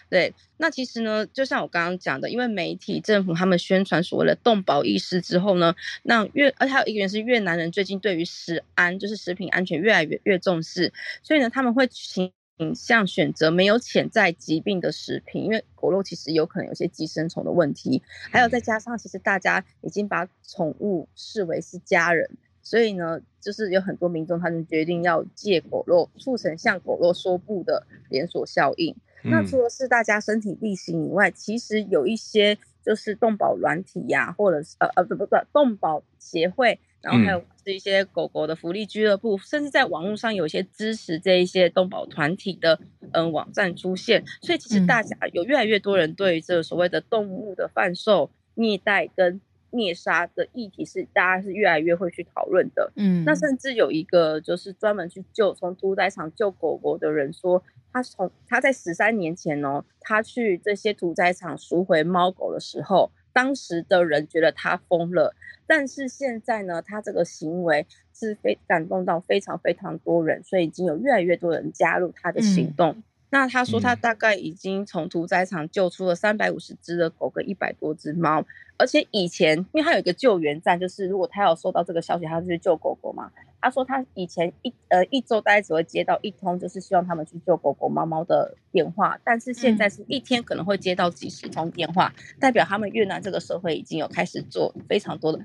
[0.09, 10.93] 对，那其实呢，就像我刚刚讲的，因为媒体、政府他们宣传所谓的动保意识之后呢，那越而且还有一个原因是越南人最近对于食安，就是食品安全越来越越重视，
[11.23, 22.29] 所以呢，他们会请倾向选择没有潜在疾病的食品，因为狗肉其实有可能有些寄生虫的问题，还有再加上其实大家已经把宠物视为是家人，
[22.63, 28.95] 所以呢，就是有很多民众他们决定要戒狗肉，促成向狗肉说不的连锁效应。
[29.23, 36.79] 嗯、那除了是大家身体力行以外，其实有一些就是动保软体呀、啊，或者是呃呃不不不动保协会。
[37.01, 42.79] 然后还有是一些狗狗的福利俱乐部，嗯、甚至在网络上有一些支持这一些动保团体的
[43.11, 49.41] 嗯网站出现，所以其实大家有越来越多人对于这个所谓的动物的贩售、虐待跟
[49.73, 52.93] 灭杀的议题是大家是越来越会去讨论的。
[52.95, 57.61] 嗯，那甚至有一个就是专门去救从屠宰场救狗狗的人说，
[57.91, 63.11] 他从他在十三年前哦，他去这些屠宰场赎回猫狗的时候。
[63.35, 65.33] 当时的人觉得他疯了，
[65.65, 72.91] 但是现在呢，他这个行为是非感动到非常非常多人，所以已经有越来越多人加入他的行动。
[72.91, 78.45] 嗯、那他说他大概已经从屠宰场救出了三百五十只的狗跟一百多只猫，
[78.83, 83.31] 而且以前因为他有一个救援站，就是如果他有收到这个消息，他就去救狗狗嘛。
[83.61, 95.39] 他说他以前一呃一周大概只会接到一通，就是希望他们去救狗狗、猫猫的电话，但是现在是一天可能会接到几十通电话，嗯、代表他们越南这个社会已经有开始做非常多的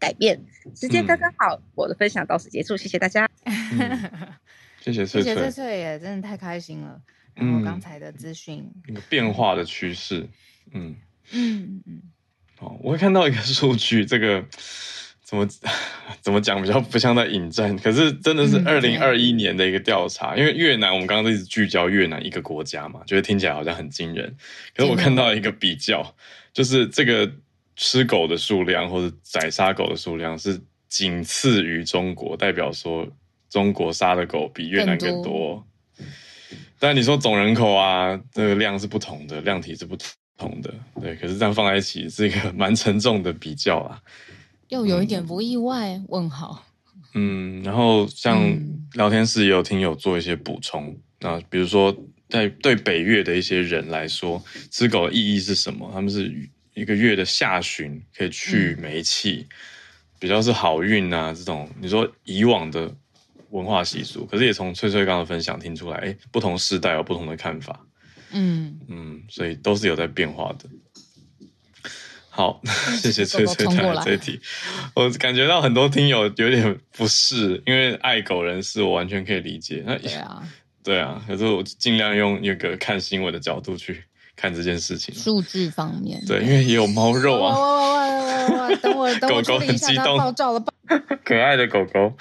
[0.00, 0.44] 改变。
[0.74, 3.28] 时间刚刚好，嗯、我的分享到此结束，谢谢大家。
[3.46, 4.34] 嗯、
[4.80, 7.00] 谢谢翠翠，谢谢翠翠也真的太开心了。
[7.34, 10.28] 然后刚才的资讯，一个变化的趋势，
[10.72, 10.96] 嗯
[11.32, 12.02] 嗯嗯，
[12.62, 14.44] 好，我会看到一个数据， 这个。
[15.24, 15.48] 怎么
[16.20, 17.74] 怎么讲比较不像在引战？
[17.78, 24.36] 可是真的是二零二一年的一个调查，嗯、因为越南我们刚刚都一直聚焦越南一个国家嘛，觉得听起来好像很惊人。
[24.76, 26.14] 可是我看到一个比较，
[26.52, 27.32] 就是这个
[27.76, 30.60] 吃狗的数量或者宰杀狗的数量是
[30.90, 33.08] 仅次于中国，代表说
[33.48, 35.22] 中国杀的狗比越南更多。
[35.22, 35.66] 更多。
[36.78, 39.96] 但你说总人口啊，这个量是不同的，量体是不
[40.36, 41.14] 同的，对。
[41.16, 44.00] 可是这样放在一起是一个 蛮沉重的比较啊。
[44.68, 45.90] 又有一点不意外？
[45.90, 46.64] 嗯、问号。
[47.14, 48.40] 嗯，然后像
[48.94, 51.94] 聊天室也有听友做一些补充，那、嗯、比如说
[52.30, 55.90] 在对北越的一些人来说，吃狗的意义是什么？
[55.92, 56.32] 他们是
[56.72, 59.56] 一个月的下旬可以去煤气，嗯、
[60.18, 61.68] 比较是好运啊这种。
[61.78, 62.90] 你说以往的
[63.50, 67.78] 文化习俗，可是也从翠翠刚刚的分享听出来，哎，不同时代有不同的看法。
[68.32, 70.68] 嗯嗯，所以都是有在变化的。
[72.34, 72.60] 好，
[72.98, 74.40] 谢谢翠翠带来这一题。
[74.94, 79.82] 我感觉到很多听友有点不适，因为爱狗人士我完全可以理解。
[79.86, 80.42] 那对啊，
[80.82, 84.02] 对啊，可是我尽量用那个看新闻的角度去
[84.34, 85.14] 看这件事情。
[85.14, 87.54] 数据方面，对，因为也有猫肉啊。
[87.54, 88.74] 哇哇哇哇哇！
[88.76, 90.71] 等我，等我，狗狗很激动，爆照了吧？
[91.24, 92.12] 可爱的狗狗，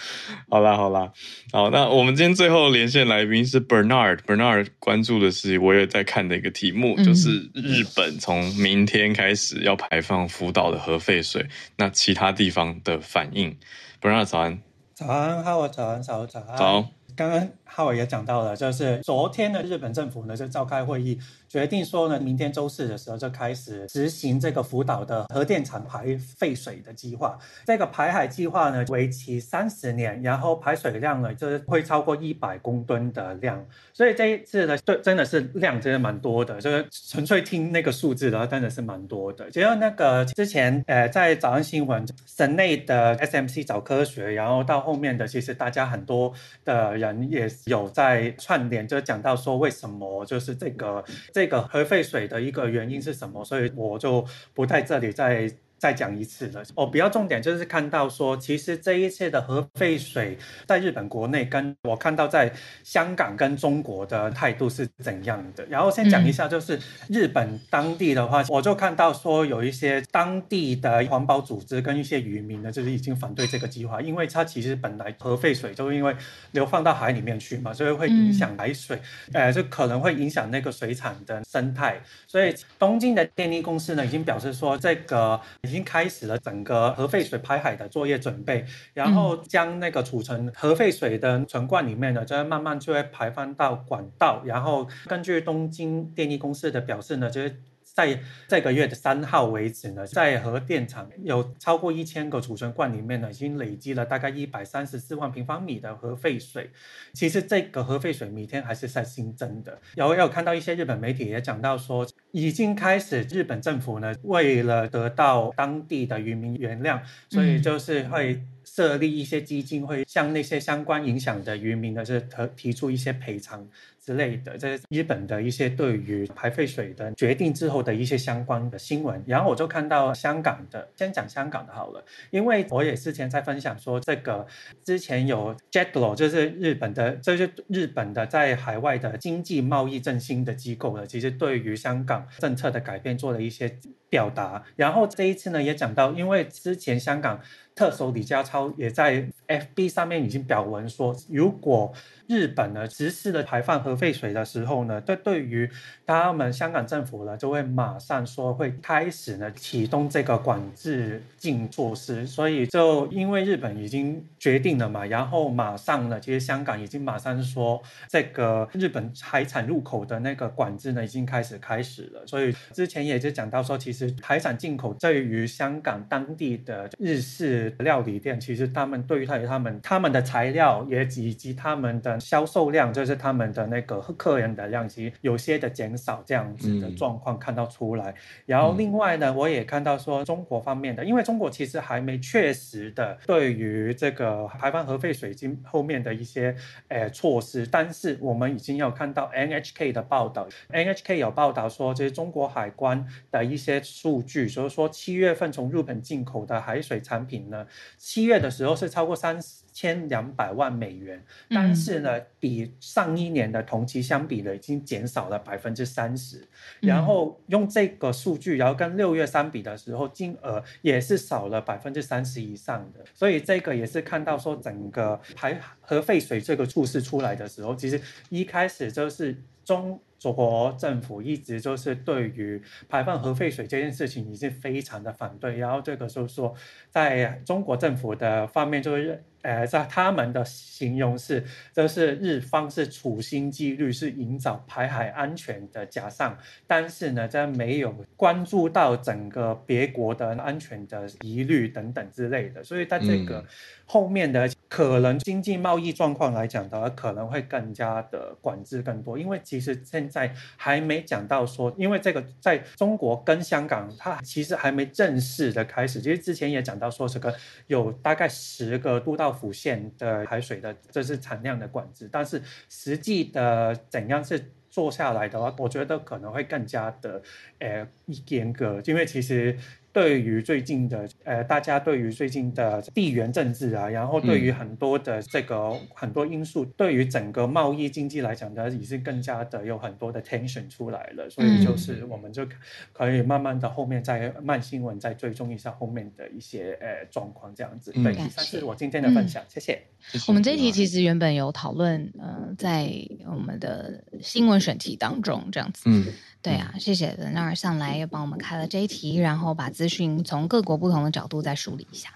[0.50, 1.12] 好啦好啦，
[1.52, 11.46] 好，那我们今天最后连线来宾是 Bernard，Bernard 关注的是我也在看的一个题目，嗯、就是日本从明天开始要排放福岛的核废水，
[11.78, 13.58] 那其他地方的反应。
[14.00, 14.62] Bernard 早安，
[14.94, 16.90] 早安，哈我，早安，早安，早安，早。
[17.14, 21.18] 刚刚哈维也讲到了，就是昨天的日本政府呢就召开会议。
[21.48, 27.38] 决定说呢，明天周四的时候就开始执行这个福岛的核电厂排废水的计划。
[27.66, 33.66] 这个排海计划呢，为期三十年，然后排水量呢，就是会超过一百公吨的量。
[33.94, 36.60] 所以这一次呢，对，真的是量真的蛮多的。
[36.62, 39.50] 就是纯粹听那个数字的话，真的是蛮多的。
[39.52, 51.04] 只有那个之前呃，在早安新闻省内的 SMC 找科学，然后到后面的，其实大家很多的人也有在串联，就讲到说为什么就是这个
[51.34, 53.44] 这个核废水的一个原因是什么？
[53.44, 55.52] 所以我就不在这里再。
[55.82, 62.54] 再讲一次了，我比较重点就是看到说，其实这一次的核废水在日本国内，跟我看到在
[62.84, 65.66] 香港跟中国的态度是怎样的。
[65.66, 66.80] 然后先讲一下，就是
[67.10, 76.16] 日本当地的话，我就看到说有一些当地的环保组织跟一些渔民呢，就是已经反对这个计划，因为它其实本来核废水就因为
[76.52, 79.02] 流放到海里面去嘛，所以会影响海水，
[79.34, 82.00] 呃，就可能会影响那个水产的生态。
[82.28, 85.42] 所以东京的电力公司呢，已经表示说这个。
[85.72, 97.56] 已经开始了整个核废水排海的作业准备，然后将那个储存核废水的存罐里面呢，就会慢慢就会排放到管道，然后根据东京电力公司的表示呢，就是。
[97.94, 106.70] 在这个月的三号为止呢，在核电厂有超过一千个储存罐里面呢，已经累积了大概一百三十四万平方米的核废水。
[107.14, 109.80] 其实这个核废水每天还是在新增的。
[109.96, 122.26] 然后有看到一些日本媒体也讲到说，已经开始，日本政府呢，为了得到当地的渔民原谅，所以就是会设立一些基金，会向那些相关影响的渔民呢，是
[122.56, 123.68] 提出一些赔偿。
[124.04, 129.24] 之类的，这是日本的一些对于排废水的决定之后的一些相关的新闻。
[129.28, 134.48] 然后我就看到香港的，先讲香港的好了，因为我也之前在分享说，这个
[134.84, 143.78] 之前有 JETRO，就是日本的，这是日本的在海外的经济贸易振兴的机构了，其实对于香港政策的改变做了一些
[144.10, 144.64] 表达。
[144.76, 147.40] 然后这一次呢，也讲到，因为之前香港
[147.76, 151.94] 特首李家超也在 FB 上面已经表文说，如果
[152.28, 155.70] 日本呢实施了排放和废水的时候呢，这对于
[156.06, 182.18] 他们香港政府呢就会马上说会开始呢启动这个管制禁措施，所以就因为日本已经决定了嘛，然后马上呢，其实香港已经马上说这个日本海产入口的那个管制呢已经开始开始了，所以之前也就讲到说，其实海产进口对于香港当地的日式料理店，其实他们对于他他们他们的材料也以及他们的。
[182.22, 188.12] 销售量就是他们的那个客人的量，其实有些的减少这样子的状况看到出来。
[188.12, 188.16] 嗯、
[188.46, 196.56] 然后另外呢，我也看到说中国方面的，因为中国其实还没确实的对于这个排放核废水经后面的一些
[196.90, 207.66] 诶、呃、措施，但是我们已经有看到 NHK 的报道，NHK 有报道说，这是中国海关的一些数据，就是说七月份从日本进口的海水产品呢，
[207.98, 209.62] 七月的时候是超过三十。
[209.72, 216.48] 千两百万美元，但是呢，比上一年的同期相比呢，已经减少了百分之三十。
[216.82, 223.00] 然后用这个数据，然后跟六月相比的时候，金额也是少了百分之三十以上的。
[223.14, 230.00] 所以这个也是看到说，整个排核废水这个措施出来的时候，其实一开始就是中。
[230.22, 235.58] 中国政府一直就是对于排放核废水这件事情，已经非常的反对。
[235.58, 236.54] 然后这个就是说，
[236.92, 246.38] 在中国政府的方面，就是呃，在他们的形容是，这是日方是处心积虑是营造排海安全的假象，
[246.68, 253.44] 但是呢，在没有关注到整个别国的安全的疑虑等等之类的，所以在这个
[253.86, 266.00] 后面的可能经济贸易状况来讲的话，可能会更加的管制更多，因为其实现在还没讲到说，因为这个在中国跟香港，它其实还没正式的开始。
[266.00, 267.36] 其实之前也讲到说，这个
[267.68, 277.22] 有大概十个都道府县的海水的这是产量的管制，但是实际的怎样是做下来的话，我觉得可能会更加的
[277.60, 277.88] 呃
[278.28, 279.58] 严格，因为其实。
[279.94, 291.30] 对于最近的呃，大家对于最近的地缘政治啊，然后对于很多的这个、嗯、很多因素，对于整个贸易经济来讲呢，也是更加的有很多的 tension 出来了。
[291.30, 292.48] 所以就是我们就
[292.94, 297.92] 可以慢慢的后面再慢新闻再追踪一下后面的一些呃状况这样子。
[297.92, 299.82] 对，以上是我今天的分享，谢谢。
[300.28, 302.90] 我们这一题其实原本有讨论，呃，在
[303.26, 305.84] 我们的新闻选题当中这样子。
[305.86, 306.06] 嗯。
[306.44, 312.12] 对啊，谢谢的那儿上来又帮我们开了这一题，然后把资讯从各国不同的角度再梳理一下。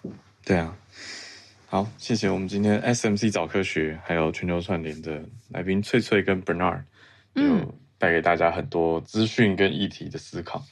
[0.45, 0.77] 对啊，
[1.65, 6.83] 好，谢谢我们今天 SMC 早科学还有全球串联的来宾翠翠跟 Bernard，
[7.33, 10.59] 嗯带给大家很多资讯跟议题的思考。
[10.59, 10.63] 嗯、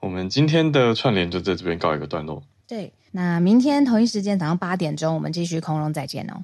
[0.00, 2.42] 我们今天的串联就在这边告一个段落。
[2.66, 6.42] 对，那明天同一时间早上八点钟，我们继续空中再见哦。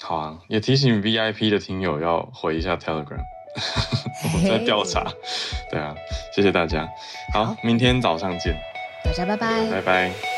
[0.00, 3.20] 好啊，也提醒 VIP 的听友要回一下 Telegram。
[4.34, 5.12] 我在调查
[5.70, 5.94] 对啊，
[6.32, 6.88] 谢谢大家，
[7.32, 8.54] 好，好明天早上见，
[9.02, 10.37] 大家拜拜，拜拜。